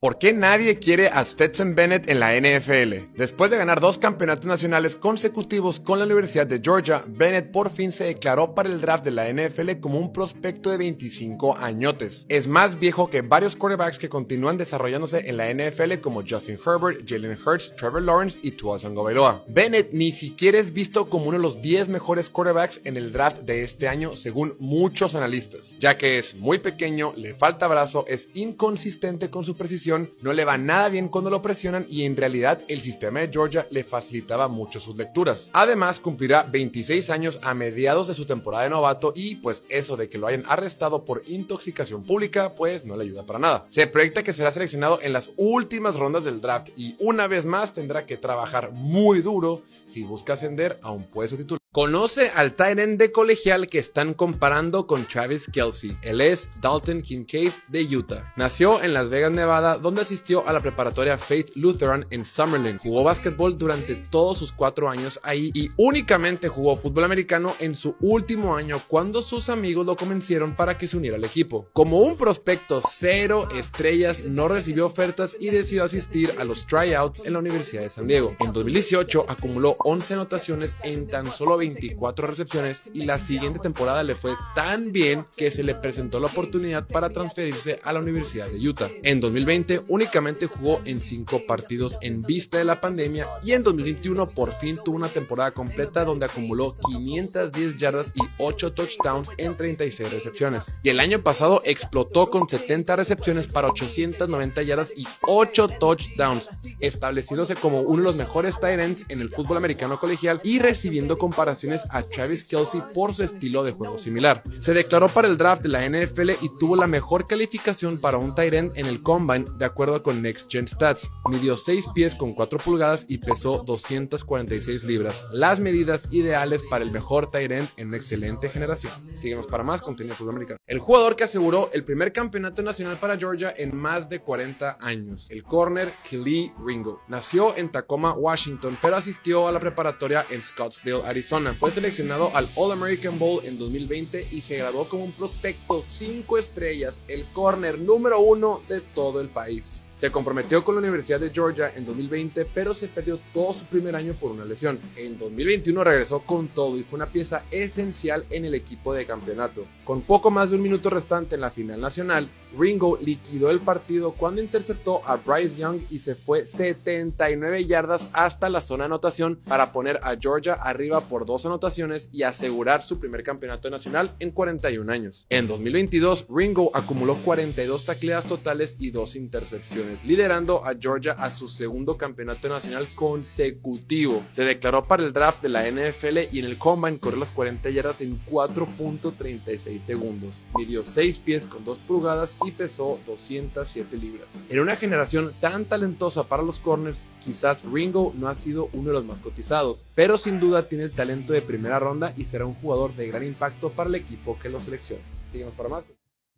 [0.04, 3.16] ¿Por qué nadie quiere a Stetson Bennett en la NFL?
[3.16, 7.90] Después de ganar dos campeonatos nacionales consecutivos con la Universidad de Georgia, Bennett por fin
[7.90, 12.26] se declaró para el draft de la NFL como un prospecto de 25 añotes.
[12.28, 17.08] Es más viejo que varios quarterbacks que continúan desarrollándose en la NFL como Justin Herbert,
[17.08, 19.46] Jalen Hurts, Trevor Lawrence y Tua Tagovailoa.
[19.48, 23.38] Bennett ni siquiera es visto como uno de los 10 mejores quarterbacks en el draft
[23.38, 28.28] de este año según muchos analistas, ya que es muy pequeño, le falta brazo, es
[28.34, 32.62] inconsistente con su precisión, no le va nada bien cuando lo presionan y en realidad
[32.68, 35.50] el sistema de Georgia le facilitaba mucho sus lecturas.
[35.52, 40.08] Además, cumplirá 26 años a mediados de su temporada de novato y pues eso de
[40.08, 43.66] que lo hayan arrestado por intoxicación pública pues no le ayuda para nada.
[43.68, 47.72] Se proyecta que será seleccionado en las últimas rondas del draft y una vez más
[47.72, 51.63] tendrá que trabajar muy duro si busca ascender a un puesto titular.
[51.74, 55.98] Conoce al Tyrant de colegial que están comparando con Travis Kelsey.
[56.02, 58.32] Él es Dalton Kincaid de Utah.
[58.36, 62.78] Nació en Las Vegas, Nevada, donde asistió a la preparatoria Faith Lutheran en Summerlin.
[62.78, 67.96] Jugó básquetbol durante todos sus cuatro años ahí y únicamente jugó fútbol americano en su
[67.98, 71.66] último año cuando sus amigos lo convencieron para que se uniera al equipo.
[71.72, 77.32] Como un prospecto cero estrellas, no recibió ofertas y decidió asistir a los tryouts en
[77.32, 78.36] la Universidad de San Diego.
[78.38, 84.14] En 2018 acumuló 11 anotaciones en tan solo 24 recepciones y la siguiente temporada le
[84.14, 88.68] fue tan bien que se le presentó la oportunidad para transferirse a la Universidad de
[88.68, 88.90] Utah.
[89.02, 94.28] En 2020 únicamente jugó en 5 partidos en vista de la pandemia y en 2021
[94.30, 100.10] por fin tuvo una temporada completa donde acumuló 510 yardas y 8 touchdowns en 36
[100.10, 100.74] recepciones.
[100.82, 106.50] Y el año pasado explotó con 70 recepciones para 890 yardas y 8 touchdowns,
[106.80, 111.16] estableciéndose como uno de los mejores tight ends en el fútbol americano colegial y recibiendo
[111.16, 111.53] comparaciones
[111.90, 114.42] a Travis Kelsey por su estilo de juego similar.
[114.58, 118.34] Se declaró para el draft de la NFL y tuvo la mejor calificación para un
[118.34, 121.10] tight end en el combine de acuerdo con Next Gen Stats.
[121.28, 126.90] Midió 6 pies con 4 pulgadas y pesó 246 libras, las medidas ideales para el
[126.90, 128.92] mejor tight end en una excelente generación.
[129.14, 130.58] Síguenos para más contenido fútbol americano.
[130.66, 135.30] El jugador que aseguró el primer campeonato nacional para Georgia en más de 40 años,
[135.30, 137.00] el corner Kelly Ringo.
[137.08, 142.48] Nació en Tacoma, Washington, pero asistió a la preparatoria en Scottsdale, Arizona fue seleccionado al
[142.54, 147.78] All American Bowl en 2020 y se graduó como un prospecto 5 estrellas, el corner
[147.78, 149.83] número uno de todo el país.
[149.94, 153.94] Se comprometió con la Universidad de Georgia en 2020, pero se perdió todo su primer
[153.94, 154.80] año por una lesión.
[154.96, 159.64] En 2021 regresó con todo y fue una pieza esencial en el equipo de campeonato.
[159.84, 162.28] Con poco más de un minuto restante en la final nacional,
[162.58, 168.48] Ringo liquidó el partido cuando interceptó a Bryce Young y se fue 79 yardas hasta
[168.48, 172.98] la zona de anotación para poner a Georgia arriba por dos anotaciones y asegurar su
[172.98, 175.26] primer campeonato nacional en 41 años.
[175.30, 181.48] En 2022, Ringo acumuló 42 tacleadas totales y dos intercepciones liderando a Georgia a su
[181.48, 184.22] segundo campeonato nacional consecutivo.
[184.30, 187.70] Se declaró para el draft de la NFL y en el combine corrió las 40
[187.70, 190.42] yardas en 4.36 segundos.
[190.56, 194.40] Midió 6 pies con 2 pulgadas y pesó 207 libras.
[194.48, 198.94] En una generación tan talentosa para los corners, quizás Ringo no ha sido uno de
[198.94, 202.54] los más cotizados, pero sin duda tiene el talento de primera ronda y será un
[202.54, 205.02] jugador de gran impacto para el equipo que lo selecciona.
[205.28, 205.93] Seguimos para más.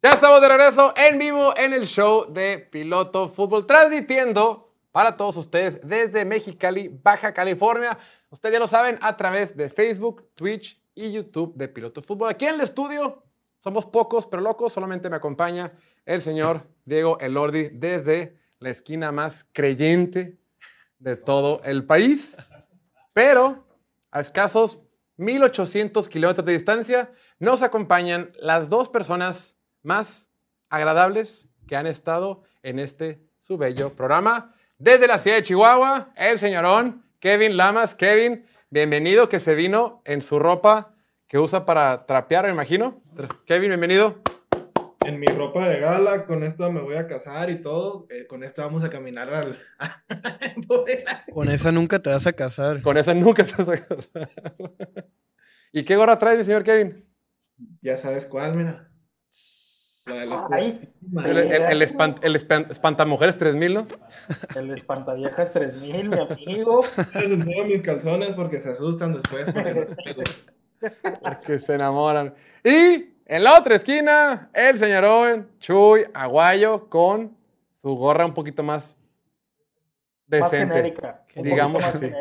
[0.07, 5.36] Ya estamos de regreso en vivo en el show de Piloto Fútbol, transmitiendo para todos
[5.36, 7.98] ustedes desde Mexicali, Baja California.
[8.30, 12.30] Ustedes ya lo saben a través de Facebook, Twitch y YouTube de Piloto Fútbol.
[12.30, 13.24] Aquí en el estudio
[13.59, 15.72] somos pocos pero locos, solamente me acompaña
[16.04, 20.38] el señor Diego Elordi desde la esquina más creyente
[21.00, 22.36] de todo el país.
[23.12, 23.66] Pero
[24.12, 24.78] a escasos
[25.16, 29.55] 1800 kilómetros de distancia nos acompañan las dos personas
[29.87, 30.28] más
[30.68, 34.55] agradables que han estado en este su bello programa.
[34.78, 37.95] Desde la ciudad de Chihuahua, el señorón Kevin Lamas.
[37.95, 40.93] Kevin, bienvenido que se vino en su ropa
[41.28, 43.01] que usa para trapear, me imagino.
[43.47, 44.20] Kevin, bienvenido.
[45.05, 48.09] En mi ropa de gala, con esto me voy a casar y todo.
[48.11, 49.59] Eh, con esto vamos a caminar al.
[51.32, 52.82] con esa nunca te vas a casar.
[52.82, 54.30] Con esa nunca te vas a casar.
[55.72, 57.09] ¿Y qué gorra traes, mi señor Kevin?
[57.80, 58.91] Ya sabes cuál, mira.
[60.07, 60.32] El,
[61.38, 61.82] el,
[62.22, 63.86] el, espantamujeres 3000, ¿no?
[64.54, 66.82] El espantaviejas 3000, mi amigo.
[67.14, 69.52] Les enseño mis calzones porque se asustan después.
[71.22, 72.34] Porque, se enamoran.
[72.62, 77.36] Y en la otra esquina, el señor Owen, Chuy, Aguayo, con
[77.72, 78.96] su gorra un poquito más
[80.28, 80.94] decente.
[81.34, 82.12] digamos así.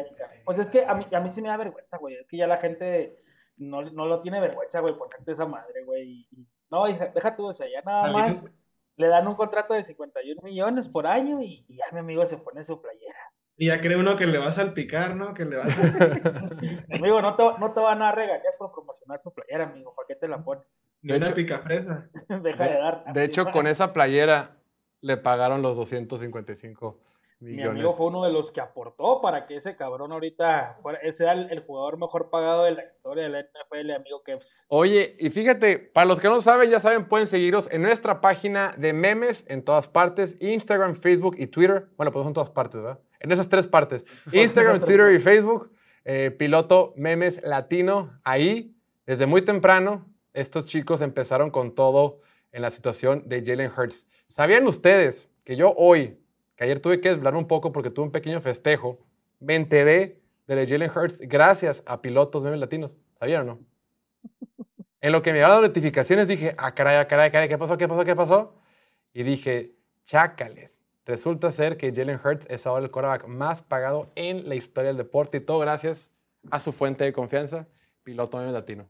[0.43, 2.15] Pues es que a mí, a mí sí me da vergüenza, güey.
[2.15, 3.21] Es que ya la gente
[3.57, 6.27] no, no lo tiene vergüenza, güey, por esa madre, güey.
[6.31, 8.43] Y no, deja, todo eso, ya nada más
[8.97, 12.63] le dan un contrato de 51 millones por año y, ya mi amigo se pone
[12.63, 13.15] su playera.
[13.57, 15.33] Y ya cree uno que le va a salpicar, ¿no?
[15.33, 15.67] Que le va a...
[16.95, 19.95] amigo, no te, no te van a regañar por promocionar su playera, amigo.
[19.95, 20.65] ¿Para qué te la pones?
[21.01, 22.09] Ni una picafresa.
[22.41, 23.13] Deja de, dar.
[23.13, 24.57] De hecho, con esa playera
[24.99, 26.99] le pagaron los 255
[27.39, 30.79] mi amigo fue uno de los que aportó para que ese cabrón ahorita
[31.11, 34.63] sea el, jugador mejor pagado de la historia de la NFL, amigo Kevs.
[34.67, 38.73] Oye, y fíjate, para los que no saben, ya saben, pueden seguirnos en nuestra página
[38.77, 41.89] de memes en todas partes, Instagram, Facebook y Twitter.
[41.97, 42.99] Bueno, pues son todas partes, ¿verdad?
[43.19, 44.05] En esas tres partes.
[44.31, 45.71] Instagram, Twitter y Facebook.
[46.05, 48.19] Eh, piloto Memes Latino.
[48.23, 48.75] Ahí,
[49.05, 52.19] desde muy temprano, estos chicos empezaron con todo
[52.51, 54.05] en la situación de Jalen Hurts.
[54.29, 56.19] ¿Sabían ustedes que yo hoy,
[56.55, 58.99] que ayer tuve que desvelar un poco porque tuve un pequeño festejo,
[59.39, 62.91] me enteré de Jalen Hurts gracias a pilotos memes latinos.
[63.19, 63.59] ¿Sabían o no?
[65.01, 67.77] En lo que me llegaron las notificaciones dije, ah, caray, ah, caray, caray, ¿qué pasó,
[67.77, 68.55] qué pasó, qué pasó?
[69.13, 69.75] Y dije,
[70.05, 70.71] chácales.
[71.05, 74.97] Resulta ser que Jalen Hurts es ahora el quarterback más pagado en la historia del
[74.97, 76.11] deporte y todo gracias
[76.49, 77.67] a su fuente de confianza,
[78.03, 78.87] piloto memes latino.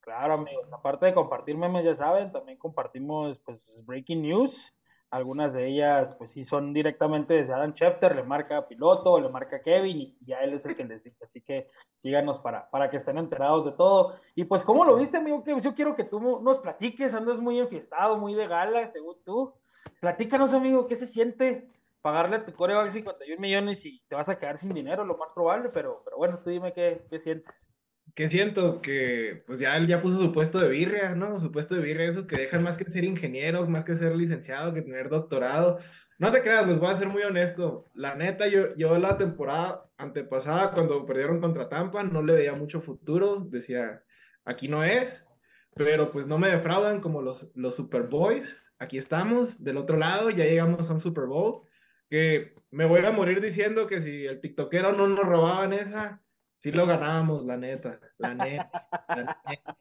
[0.00, 0.66] Claro, amigos.
[0.72, 4.73] Aparte de compartir memes, ya saben, también compartimos pues breaking news.
[5.14, 9.28] Algunas de ellas, pues sí, son directamente desde Adam Schefter, le marca a piloto, le
[9.28, 11.22] marca a Kevin y ya él es el que les dice.
[11.22, 14.16] Así que síganos para, para que estén enterados de todo.
[14.34, 15.40] Y pues, ¿cómo lo viste, amigo?
[15.60, 17.14] Yo quiero que tú nos platiques.
[17.14, 19.54] Andas muy enfiestado, muy de gala, según tú.
[20.00, 21.70] Platícanos, amigo, ¿qué se siente
[22.02, 25.28] pagarle a tu coreback 51 millones y te vas a quedar sin dinero, lo más
[25.32, 25.68] probable?
[25.68, 27.70] Pero, pero bueno, tú dime qué, qué sientes.
[28.14, 28.80] ¿Qué siento?
[28.80, 31.40] Que pues ya él ya puso su puesto de birria, ¿no?
[31.40, 34.72] Su puesto de birria, esos que dejan más que ser ingeniero, más que ser licenciado,
[34.72, 35.80] que tener doctorado.
[36.18, 37.86] No te creas, les voy a ser muy honesto.
[37.92, 42.80] La neta, yo, yo la temporada antepasada, cuando perdieron contra Tampa, no le veía mucho
[42.80, 43.46] futuro.
[43.50, 44.04] Decía,
[44.44, 45.26] aquí no es,
[45.74, 48.56] pero pues no me defraudan como los, los Superboys.
[48.78, 51.62] Aquí estamos, del otro lado, ya llegamos a un Super Bowl.
[52.08, 56.23] Que me voy a morir diciendo que si el TikTokero no nos robaban esa,
[56.64, 58.00] sí lo ganábamos, la neta.
[58.16, 58.88] La neta.
[59.08, 59.78] La neta.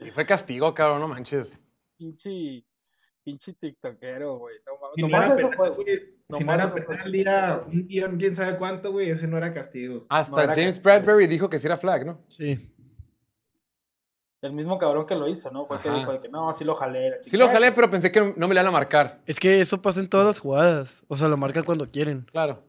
[0.00, 1.58] Sí, fue castigo, cabrón, no manches.
[1.98, 2.64] Pinche,
[3.22, 4.56] pinche tiktokero, güey.
[4.64, 4.94] No mames.
[4.96, 6.38] Si no era penal, fue.
[6.38, 10.06] si no era penal, día, un guion, quién sabe cuánto, güey, ese no era castigo.
[10.08, 10.84] Hasta No era James castigo.
[11.04, 12.24] Bradbury dijo que sí era flag, ¿no?
[12.28, 12.74] Sí.
[14.40, 15.66] El mismo cabrón que lo hizo, ¿no?
[15.66, 15.98] Fue que Ajá.
[15.98, 17.18] dijo de que no, sí lo jalé.
[17.24, 19.20] Sí lo jalé, pero pensé que no me le iban a marcar.
[19.26, 21.04] Es que eso pasa en todas las jugadas.
[21.08, 22.22] O sea, lo marcan cuando quieren.
[22.30, 22.62] Claro.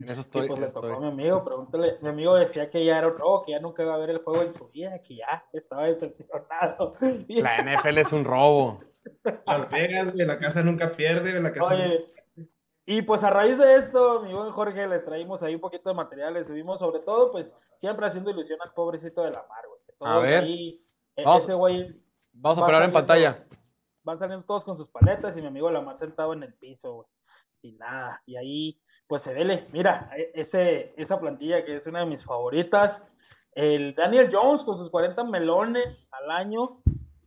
[0.00, 0.48] En eso Sí, estoy.
[0.48, 0.96] pues le tocó estoy.
[0.96, 1.98] a mi amigo, pregúntale.
[2.02, 4.18] Mi amigo decía que ya era un robo, que ya nunca iba a ver el
[4.18, 6.94] juego en su vida, que ya estaba decepcionado.
[7.28, 8.80] La NFL es un robo.
[9.46, 12.10] Las Vegas, güey, la casa nunca pierde, güey, la casa Oye,
[12.86, 15.94] y pues a raíz de esto, mi buen Jorge, les traímos ahí un poquito de
[15.94, 19.80] material, les subimos sobre todo, pues siempre haciendo ilusión al pobrecito de la mar, güey.
[20.12, 20.44] A ver.
[20.44, 20.84] ahí,
[21.16, 21.42] e- Vamos.
[21.44, 21.90] ese güey
[22.32, 23.44] Vamos a poner en pantalla.
[24.02, 27.08] van saliendo todos con sus paletas y mi amigo Lamar sentado en el piso, güey,
[27.52, 28.22] sin nada.
[28.26, 32.24] Y ahí, pues se vele, mira, e- ese, esa plantilla que es una de mis
[32.24, 33.02] favoritas.
[33.52, 36.80] El Daniel Jones con sus 40 melones al año.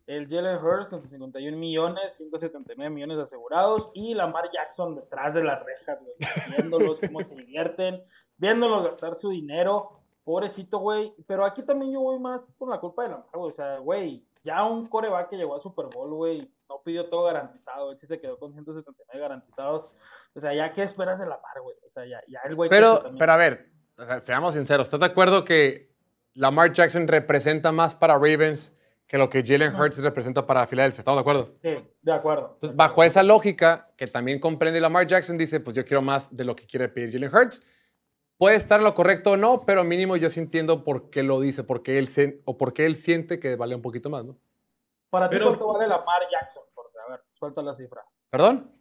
[0.07, 3.91] El Jalen Hurts con sus 51 millones, 179 millones asegurados.
[3.93, 6.15] Y Lamar Jackson detrás de las rejas, güey,
[6.55, 8.01] viéndolos cómo se divierten,
[8.37, 9.99] viéndolos gastar su dinero.
[10.23, 11.13] Pobrecito, güey.
[11.27, 13.49] Pero aquí también yo voy más por la culpa de Lamar, güey.
[13.49, 17.23] O sea, güey, ya un coreback que llegó a Super Bowl, güey, no pidió todo
[17.23, 17.91] garantizado.
[17.91, 19.91] Él sí se quedó con 179 garantizados.
[20.37, 21.75] O sea, ya qué esperas de Lamar, güey.
[21.85, 22.69] O sea, ya, ya el güey.
[22.69, 24.87] Pero, pero a ver, o sea, seamos sinceros.
[24.87, 25.91] ¿Estás de acuerdo que
[26.35, 28.71] Lamar Jackson representa más para Ravens
[29.07, 30.99] que lo que Jalen Hurts representa para Filadelfia?
[30.99, 31.55] ¿Estamos de acuerdo?
[31.63, 32.51] Sí, de acuerdo.
[32.53, 36.45] Entonces, bajo esa lógica, que también comprende Lamar Jackson, dice, pues yo quiero más de
[36.45, 37.65] lo que quiere pedir Jalen Hurts.
[38.37, 41.63] Puede estar lo correcto o no, pero mínimo yo sí entiendo por qué lo dice,
[41.63, 44.37] porque él se- o porque él siente que vale un poquito más, ¿no?
[45.09, 46.61] Para ti, Pero- ¿cuánto vale Lamar Jackson?
[46.75, 48.03] Porque, a ver, suelta la cifra.
[48.29, 48.71] ¿Perdón?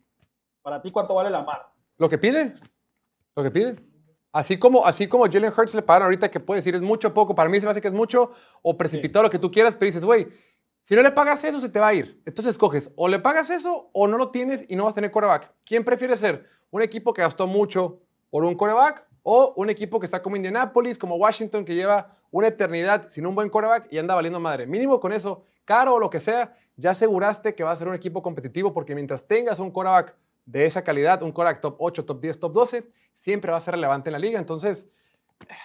[0.67, 1.69] Para ti, ¿cuánto vale Lamar?
[1.97, 2.57] Lo que pide.
[3.37, 3.77] Lo que pide.
[4.33, 7.14] Así como, así como Jalen Hurts le pagan ahorita que puede decir es mucho o
[7.14, 9.77] poco, para mí se me hace que es mucho o precipitado lo que tú quieras,
[9.77, 10.27] pero dices, güey,
[10.81, 12.21] si no le pagas eso, se te va a ir.
[12.27, 15.12] Entonces escoges, o le pagas eso o no lo tienes y no vas a tener
[15.12, 15.55] coreback.
[15.64, 16.45] ¿Quién prefiere ser?
[16.71, 20.99] ¿Un equipo que gastó mucho por un coreback o un equipo que está como Indianapolis,
[20.99, 24.67] como Washington, que lleva una eternidad sin un buen coreback y anda valiendo madre?
[24.67, 27.95] Mínimo con eso, caro o lo que sea, ya aseguraste que va a ser un
[27.95, 30.17] equipo competitivo porque mientras tengas un coreback
[30.47, 33.75] de esa calidad, un coreback top 8, top 10, top 12, siempre va a ser
[33.75, 34.39] relevante en la liga.
[34.39, 34.89] Entonces,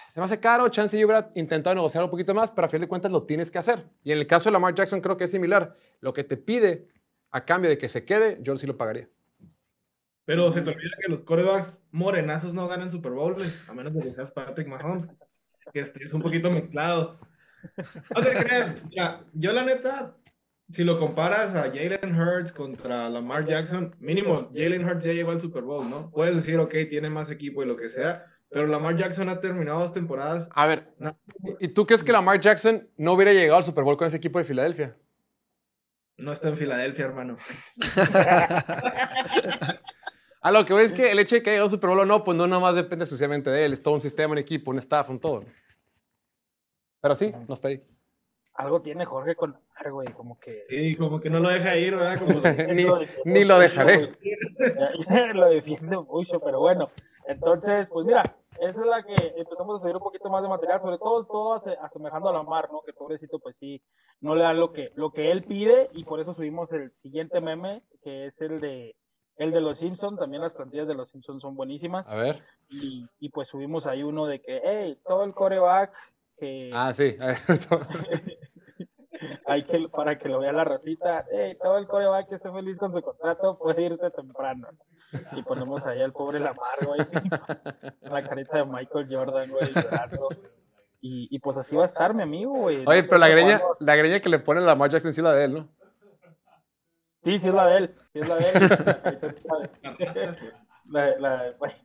[0.10, 2.82] se me hace caro, chance yo hubiera intentado negociar un poquito más, pero a fin
[2.82, 3.88] de cuentas lo tienes que hacer.
[4.04, 5.76] Y en el caso de Lamar Jackson creo que es similar.
[6.02, 6.88] Lo que te pide
[7.30, 9.08] a cambio de que se quede, yo sí lo pagaría.
[10.26, 13.36] Pero se te olvida que los corebacks morenazos no ganan Super Bowl,
[13.68, 15.08] a menos de que seas Patrick Mahomes,
[15.74, 17.20] que este es un poquito mezclado.
[18.16, 20.16] No te creas, mira, yo la neta,
[20.72, 25.42] si lo comparas a Jalen Hurts contra Lamar Jackson, mínimo Jalen Hurts ya llegó al
[25.42, 26.10] Super Bowl, ¿no?
[26.12, 29.80] Puedes decir, ok, tiene más equipo y lo que sea, pero Lamar Jackson ha terminado
[29.80, 30.48] dos temporadas.
[30.54, 31.18] A ver, No.
[31.60, 34.40] ¿y tú crees que Lamar Jackson no hubiera llegado al Super Bowl con ese equipo
[34.40, 34.96] de Filadelfia?
[36.18, 37.38] No está en Filadelfia, hermano.
[40.44, 42.00] A lo que voy es que el hecho de que haya llegado al Super Bowl
[42.00, 43.74] o no, pues no nada más depende exclusivamente de él.
[43.74, 45.46] Es todo un sistema, un equipo, un staff, un todo.
[47.00, 47.84] Pero sí, no está ahí.
[48.56, 50.66] Algo tiene Jorge con Lamar, güey, como que.
[50.70, 52.20] Sí, como que no lo deja ir, ¿verdad?
[52.20, 52.42] Como
[52.74, 54.12] Ni- Lo ni lo mucho, dejaré.
[55.34, 56.90] lo defiende mucho, pero bueno.
[57.28, 58.24] Entonces, pues mira,
[58.60, 61.54] esa es la que empezamos a subir un poquito más de material, sobre todo todo
[61.54, 62.82] ase- asemejando a Lamar, ¿no?
[62.86, 63.82] Que pobrecito, pues sí,
[64.20, 67.40] no le dan lo que, lo que él pide y por eso subimos el siguiente
[67.40, 68.96] meme, que es el de
[69.38, 72.08] el de los Simpsons, también las plantillas de los Simpsons son buenísimas.
[72.10, 72.44] A ver.
[72.70, 75.94] Y, y pues subimos ahí uno de que, hey, todo el coreback
[76.38, 77.16] que Ah, sí.
[79.46, 82.78] hay que, para que lo vea la racita, hey, todo el coreback que esté feliz
[82.80, 84.68] con su contrato puede irse temprano.
[85.34, 87.00] Y ponemos ahí al pobre Lamar, güey,
[88.02, 90.30] la carita de Michael Jordan, güey, llorando.
[91.02, 92.86] Y, y pues así va a estar, mi amigo, güey.
[92.88, 95.24] Oye, No pero la greña, la greña que le pone a Lamar Jackson sí es
[95.26, 95.68] la de él, ¿no?
[97.24, 98.54] Sí, sí es la de él, sí es la de él.
[99.44, 101.76] La la de- la- la- bueno,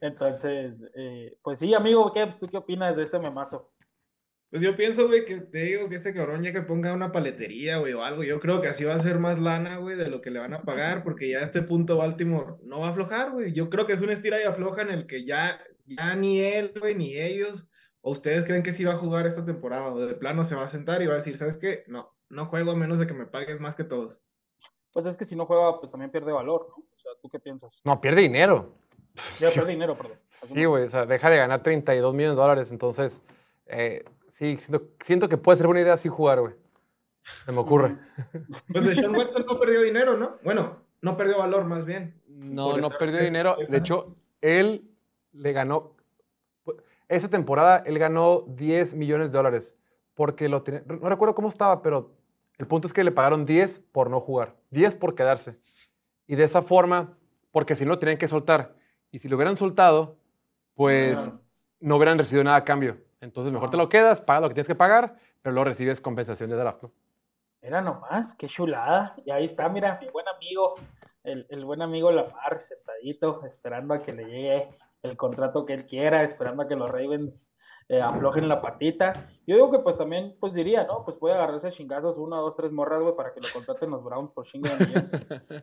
[0.00, 3.70] entonces, eh, pues sí, amigo, ¿qué, ¿tú qué opinas de este memazo?
[4.50, 7.78] Pues yo pienso, güey, que te digo que este cabrón ya que ponga una paletería,
[7.78, 8.24] güey, o algo.
[8.24, 10.54] Yo creo que así va a ser más lana, güey, de lo que le van
[10.54, 13.52] a pagar, porque ya a este punto Baltimore no va a aflojar, güey.
[13.52, 16.72] Yo creo que es un estira y afloja en el que ya, ya ni él,
[16.80, 17.68] güey, ni ellos,
[18.00, 20.64] o ustedes creen que sí va a jugar esta temporada, o de plano se va
[20.64, 21.84] a sentar y va a decir, ¿sabes qué?
[21.86, 24.20] No, no juego a menos de que me pagues más que todos.
[24.92, 26.74] Pues es que si no juega, pues también pierde valor, ¿no?
[26.74, 27.80] O sea, ¿tú qué piensas?
[27.84, 28.74] No, pierde dinero.
[29.38, 30.18] Ya pierde dinero, perdón.
[30.28, 33.22] Sí, güey, o sea, deja de ganar 32 millones de dólares, entonces,
[33.66, 36.54] eh, sí, siento, siento que puede ser buena idea así jugar, güey.
[37.44, 37.98] Se me ocurre.
[38.72, 40.38] Pues de Sean Watson no perdió dinero, ¿no?
[40.42, 42.20] Bueno, no perdió valor, más bien.
[42.26, 43.56] No, Por no perdió dinero.
[43.68, 44.90] De hecho, él
[45.32, 45.96] le ganó.
[47.08, 49.76] Esa temporada él ganó 10 millones de dólares.
[50.14, 50.82] Porque lo tenía.
[50.86, 52.14] No recuerdo cómo estaba, pero
[52.58, 54.56] el punto es que le pagaron 10 por no jugar.
[54.70, 55.58] 10 por quedarse.
[56.26, 57.16] Y de esa forma,
[57.50, 58.74] porque si no lo tenían que soltar.
[59.10, 60.16] Y si lo hubieran soltado,
[60.74, 61.40] pues Claro.
[61.80, 62.98] no hubieran recibido nada a cambio.
[63.20, 66.50] Entonces mejor te lo quedas, pagas lo que tienes que pagar, pero luego recibes compensación
[66.50, 66.92] de draft, ¿no?
[67.62, 69.14] Mira nomás, qué chulada.
[69.24, 70.74] Y ahí está, mira, mi buen amigo,
[71.24, 74.68] el, el buen amigo Lamar, sentadito, esperando a que le llegue
[75.02, 77.52] el contrato que él quiera, esperando a que los Ravens
[77.90, 79.28] eh, aflojen la patita.
[79.46, 81.04] Yo digo que pues también, pues diría, ¿no?
[81.04, 84.04] Pues puede agarrarse a chingazos una, dos, tres morras, güey, para que lo contraten los
[84.04, 85.10] Browns por chingo de millón.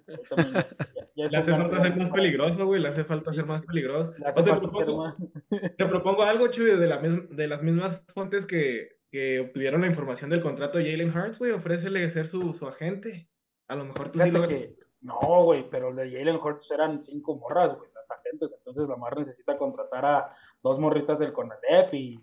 [0.08, 0.66] Ahí también ya-
[0.96, 3.66] ya- ya es Le hace falta ser más peligroso, güey, le hace falta ser más
[3.66, 4.12] peligroso.
[4.12, 5.16] te propongo- más-
[5.78, 10.30] Te propongo algo, Chuy, de, la de las mismas fuentes que, que obtuvieron la información
[10.30, 13.30] del contrato de Jalen Hurts, güey, ofrécele ser su, su agente.
[13.70, 14.48] A lo mejor tú sí lo...
[14.48, 18.52] que- no, güey, pero el de Jalen Hurts eran cinco morras, güey, las agentes.
[18.58, 20.36] Entonces Lamar necesita contratar a
[20.68, 22.20] dos morritas del CONALEP y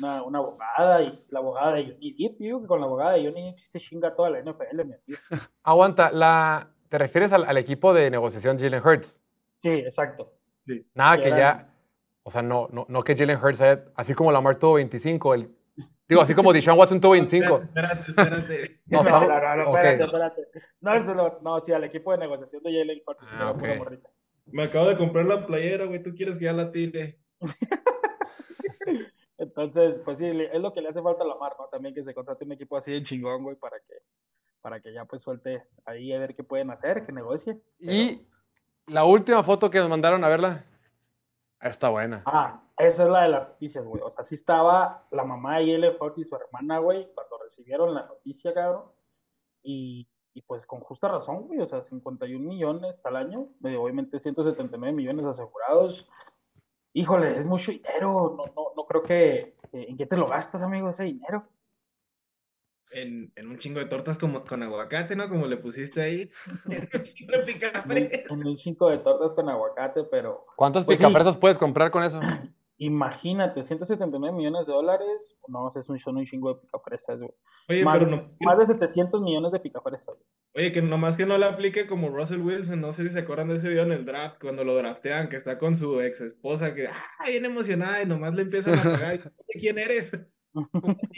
[0.00, 1.02] una, una abogada.
[1.02, 3.58] Y la abogada de Johnny Depp, yo digo que con la abogada de Johnny Depp
[3.60, 4.98] se chinga toda la NFL, mi amigo.
[5.62, 9.22] Aguanta, la, ¿te refieres al, al equipo de negociación Jalen Hurts?
[9.62, 10.32] Sí, exacto.
[10.94, 11.74] Nada Que que eran- ya,
[12.22, 15.50] o sea, no, no, no que Jalen Hurts, haya- así como Lamar tuvo 25, el,
[16.08, 17.56] digo, así como Deshaun Watson tuvo 25.
[17.64, 18.80] Espérate, espérate.
[18.86, 20.42] No, No, no, no, espérate, espérate.
[20.80, 23.20] No, eso no, no, sí, al equipo de negociación de Jalen Hurts.
[23.32, 23.54] Ah.
[24.46, 27.18] Me acabo de comprar la playera, güey, tú quieres que ya la tire.
[29.38, 31.66] Entonces, pues sí, es lo que le hace falta a Lamar, ¿no?
[31.68, 33.94] También que se contrate un equipo así de chingón, güey, para que,
[34.60, 37.62] para que ya pues suelte ahí a ver qué pueden hacer, que negocien.
[37.78, 38.26] Y
[38.86, 40.66] la última foto que nos mandaron a verla,
[41.58, 42.22] ah, está buena.
[42.26, 44.02] Ah, esa es la de las noticias, güey.
[44.02, 47.94] O sea, sí estaba la mamá de Jalen Hurts y su hermana, güey, cuando recibieron
[47.94, 48.90] la noticia, cabrón.
[49.62, 51.60] Y, y pues con justa razón, güey.
[51.60, 56.06] O sea, 51 millones al año, eh, obviamente 179 millones asegurados.
[56.92, 58.34] Híjole, es mucho dinero.
[58.36, 59.56] No, no, no creo que.
[59.72, 61.46] eh, ¿En qué te lo gastas, amigo, ese dinero?
[62.92, 65.28] En, en un chingo de tortas como, con aguacate, ¿no?
[65.28, 66.30] Como le pusiste ahí.
[66.68, 68.24] En un chingo de picafre.
[68.28, 71.06] En un chingo de tortas con aguacate, pero ¿Cuántos Pues sí.
[71.38, 72.20] puedes comprar con eso?
[72.80, 75.36] imagínate, 179 millones de dólares.
[75.48, 77.30] No, es un, son un chingo de picafresas, güey.
[77.68, 80.26] Oye, Más, pero no, más de 700 millones de picafresas, güey.
[80.56, 83.48] oye, que nomás que no le aplique como Russell Wilson, no sé si se acuerdan
[83.48, 86.74] de ese video en el draft, cuando lo draftean, que está con su ex esposa,
[86.74, 90.16] que, ah, bien emocionada, y nomás le empiezan a pagar, y, "Oye, ¿quién eres?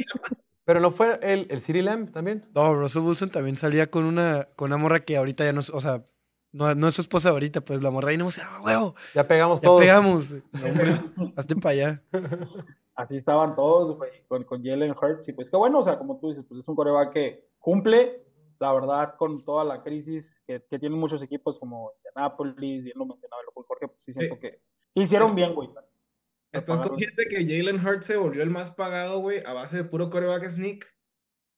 [0.65, 2.45] Pero no fue el, el City Lamb también.
[2.55, 5.71] No, Russell Wilson también salía con una, con una morra que ahorita ya no es,
[5.71, 6.05] o sea,
[6.53, 9.61] no, no es su esposa ahorita, pues la morra y no ah, huevo, Ya pegamos
[9.61, 9.81] ya todos.
[9.81, 10.35] pegamos.
[11.17, 12.03] No, hazte para allá.
[12.95, 15.29] Así estaban todos, güey, con, con Jalen Hurts.
[15.29, 18.23] Y pues que bueno, o sea, como tú dices, pues es un coreback que cumple,
[18.61, 23.07] la verdad, con toda la crisis que, que tienen muchos equipos como Indianapolis, bien lo
[23.07, 24.41] mencionaba el Jorge, pues sí siento Sí.
[24.43, 24.51] que,
[24.95, 25.69] que hicieron bien, güey.
[26.53, 26.89] ¿Estás Pagaron.
[26.91, 30.47] consciente que Jalen Hurts se volvió el más pagado, güey, a base de puro coreback
[30.51, 30.85] sneak?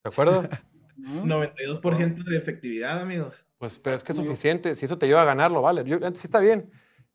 [0.03, 0.41] ¿De acuerdo?
[0.97, 1.25] Ujú.
[1.27, 3.45] 92% de efectividad, amigos.
[3.57, 4.75] Pues, pero es que es suficiente.
[4.75, 5.83] Si eso te ayuda a ganarlo, vale.
[5.85, 6.71] Yo, sí está bien.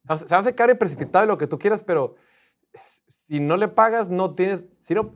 [0.09, 2.16] Se va a hacer caro y precipitado lo que tú quieras, pero
[3.09, 4.66] si no le pagas, no tienes.
[4.81, 5.15] Si no,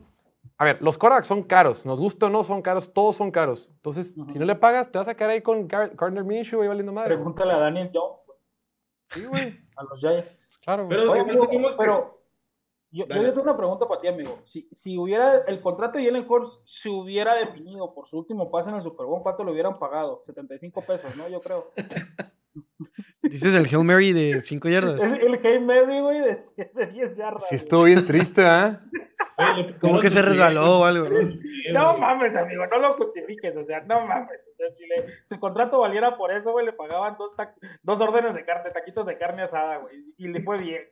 [0.57, 1.85] a ver, los quarterbacks son caros.
[1.85, 2.93] Nos gusta o no, son caros.
[2.93, 3.69] Todos son caros.
[3.75, 4.29] Entonces, Ujú.
[4.31, 6.93] si no le pagas, te vas a quedar ahí con Gar- Gardner Minshew y valiendo
[6.93, 7.15] madre.
[7.15, 8.37] Pregúntale a Daniel Jones, güey,
[9.09, 9.59] Sí, güey.
[9.75, 10.57] a los Giants.
[10.63, 10.97] Claro, güey.
[10.97, 11.47] Pero Oye, amigo,
[11.77, 12.21] pero
[12.95, 14.39] yo, yo tengo una pregunta para ti, amigo.
[14.45, 18.69] Si, si hubiera el contrato de Jalen Hurts se hubiera definido por su último pase
[18.69, 20.23] en el Super Bowl, ¿cuánto le hubieran pagado?
[20.25, 21.27] 75 pesos, ¿no?
[21.27, 21.71] Yo creo.
[23.21, 25.01] Dices el Hail Mary de 5 yardas.
[25.01, 26.37] El, el Hail Mary, güey, de,
[26.73, 27.49] de 10 yardas.
[27.49, 28.81] Sí, estuvo bien triste, ¿ah?
[29.81, 31.19] Como que se resbaló o algo, ¿no?
[31.73, 34.39] No mames, amigo, no lo justifiques, o sea, no mames.
[34.53, 37.31] O sea, si le, su contrato valiera por eso, güey, le pagaban dos,
[37.81, 40.83] dos órdenes de carne, taquitos de carne asada, güey, y le fue bien.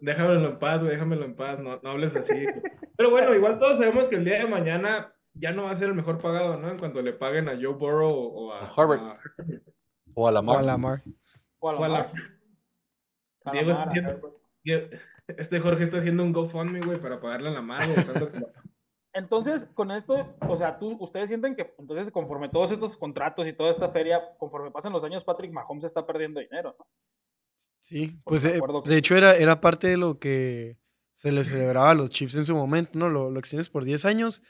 [0.00, 2.46] Déjamelo en paz, güey, déjamelo en paz, no, no hables así.
[2.96, 5.88] Pero bueno, igual todos sabemos que el día de mañana ya no va a ser
[5.88, 6.70] el mejor pagado, ¿no?
[6.70, 9.18] En cuanto le paguen a Joe Burrow o a, a Harvard.
[10.14, 10.56] O a Lamar.
[10.56, 11.02] O a Lamar.
[11.60, 12.12] O a Lamar.
[13.52, 14.40] Diego está haciendo...
[15.28, 18.42] Este Jorge está haciendo un GoFundMe, güey, para pagarle a Lamar, güey.
[19.14, 23.52] Entonces, con esto, o sea, tú, ustedes sienten que entonces conforme todos estos contratos y
[23.52, 26.86] toda esta feria, conforme pasan los años, Patrick Mahomes está perdiendo dinero, ¿no?
[27.78, 30.78] Sí, pues eh, de hecho era, era parte de lo que
[31.12, 33.08] se les celebraba a los Chiefs en su momento, ¿no?
[33.08, 34.42] Lo, lo extiendes por 10 años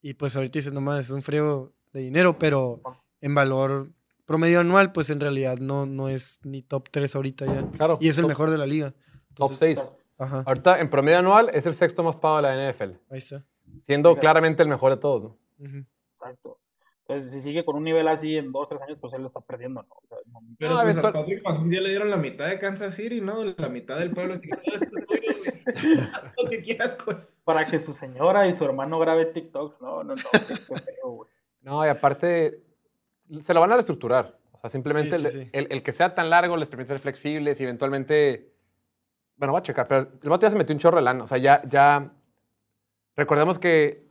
[0.00, 2.82] y pues ahorita dices, nomás es un frío de dinero, pero
[3.20, 3.92] en valor
[4.24, 7.70] promedio anual, pues en realidad no, no es ni top 3 ahorita ya.
[7.70, 7.98] Claro.
[8.00, 8.94] Y es el mejor de la liga.
[9.34, 9.78] top 6.
[10.18, 10.42] Ajá.
[10.46, 12.96] Ahorita en promedio anual es el sexto más pago de la NFL.
[13.10, 13.44] Ahí está.
[13.82, 15.38] Siendo claramente el mejor de todos, ¿no?
[16.10, 16.58] Exacto.
[17.12, 19.40] Entonces, si sigue con un nivel así en dos, tres años, pues él lo está
[19.40, 19.94] perdiendo, ¿no?
[19.94, 20.40] O sea, no...
[20.58, 23.44] Pero pues, a Patrick Mahomes ya le dieron la mitad de Kansas City, ¿no?
[23.44, 24.32] La mitad del pueblo.
[24.32, 26.08] Así que todo esto es tuyo, güey.
[26.42, 27.18] lo que quieras, güey.
[27.44, 30.22] Para que su señora y su hermano graben TikToks, no, no, no.
[30.22, 31.30] feo, güey.
[31.60, 32.62] No, y aparte,
[33.42, 34.38] se lo van a reestructurar.
[34.52, 35.50] O sea, simplemente sí, sí, sí.
[35.52, 38.54] El, el, que sea tan largo les permite ser flexibles y eventualmente.
[39.36, 41.24] Bueno, voy a checar, pero el vato ya se metió un chorro de lana.
[41.24, 41.60] O sea, ya.
[41.68, 42.10] ya...
[43.14, 44.06] Recordemos que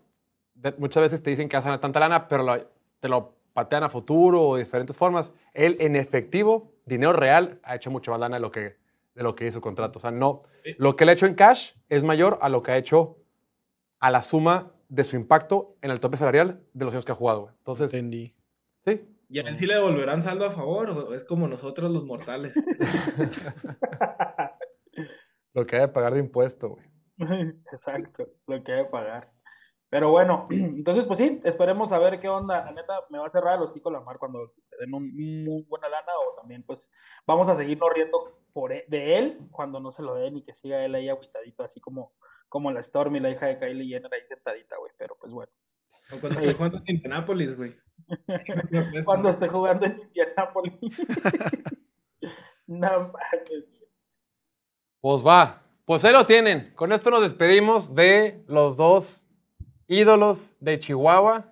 [0.78, 2.56] muchas veces te dicen que hacen tanta lana, pero lo,
[3.02, 5.32] te lo patean a futuro o de diferentes formas.
[5.53, 8.78] Él, en efectivo, dinero real, ha hecho mucho más lana de lo que,
[9.14, 9.99] de lo que hizo contrato.
[9.99, 10.41] O sea, no.
[10.78, 13.18] Lo que él ha hecho en cash es mayor a lo que ha hecho
[13.99, 17.15] a la suma de su impacto en el tope salarial de los años que ha
[17.15, 17.49] jugado.
[17.57, 17.94] Entonces.
[17.94, 18.36] Entendí.
[18.86, 19.02] Sí.
[19.30, 22.53] ¿Y a él sí le devolverán saldo a favor o es como nosotros los mortales?
[25.53, 26.86] lo que hay de pagar de impuesto, güey.
[27.72, 29.30] Exacto, lo que hay de pagar.
[29.92, 32.64] Pero bueno, entonces pues sí, esperemos a ver qué onda.
[32.64, 35.14] La neta, me va a cerrar el hocico la mar cuando te den un,
[35.44, 36.90] muy buena lana o también pues
[37.28, 40.54] vamos a seguirnos riendo por él, de él cuando no se lo den y que
[40.54, 42.14] siga él ahí aguitadito, así como,
[42.48, 45.52] como la Stormy, la hija de Kylie Jenner ahí sentadita, güey, pero pues bueno.
[46.14, 47.76] O cuando esté jugando en Indianápolis, güey.
[49.06, 50.74] cuando esté jugando en Indianápolis.
[52.68, 53.66] no mames.
[55.02, 56.74] Pues va, pues ahí lo tienen.
[56.76, 59.28] Con esto nos despedimos de los dos
[59.92, 61.52] ídolos de Chihuahua.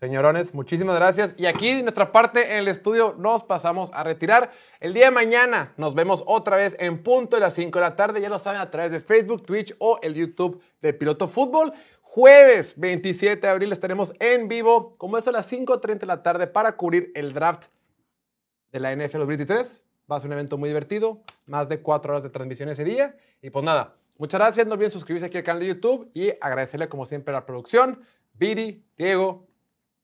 [0.00, 1.34] Señorones, muchísimas gracias.
[1.36, 4.50] Y aquí nuestra parte en el estudio nos pasamos a retirar.
[4.80, 7.96] El día de mañana nos vemos otra vez en punto de las 5 de la
[7.96, 8.22] tarde.
[8.22, 11.74] Ya lo saben a través de Facebook, Twitch o el YouTube de Piloto Fútbol.
[12.00, 16.46] Jueves 27 de abril estaremos en vivo, como eso a las 5.30 de la tarde,
[16.46, 17.66] para cubrir el draft
[18.72, 19.82] de la NFL 2023.
[20.10, 23.16] Va a ser un evento muy divertido, más de cuatro horas de transmisión ese día.
[23.42, 24.66] Y pues nada, muchas gracias.
[24.66, 28.02] No olviden suscribirse aquí al canal de YouTube y agradecerle como siempre a la producción,
[28.34, 29.46] Viri, Diego,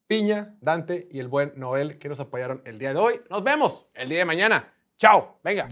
[0.07, 3.20] Piña, Dante y el buen Noel que nos apoyaron el día de hoy.
[3.31, 4.73] Nos vemos el día de mañana.
[4.97, 5.69] Chao, venga.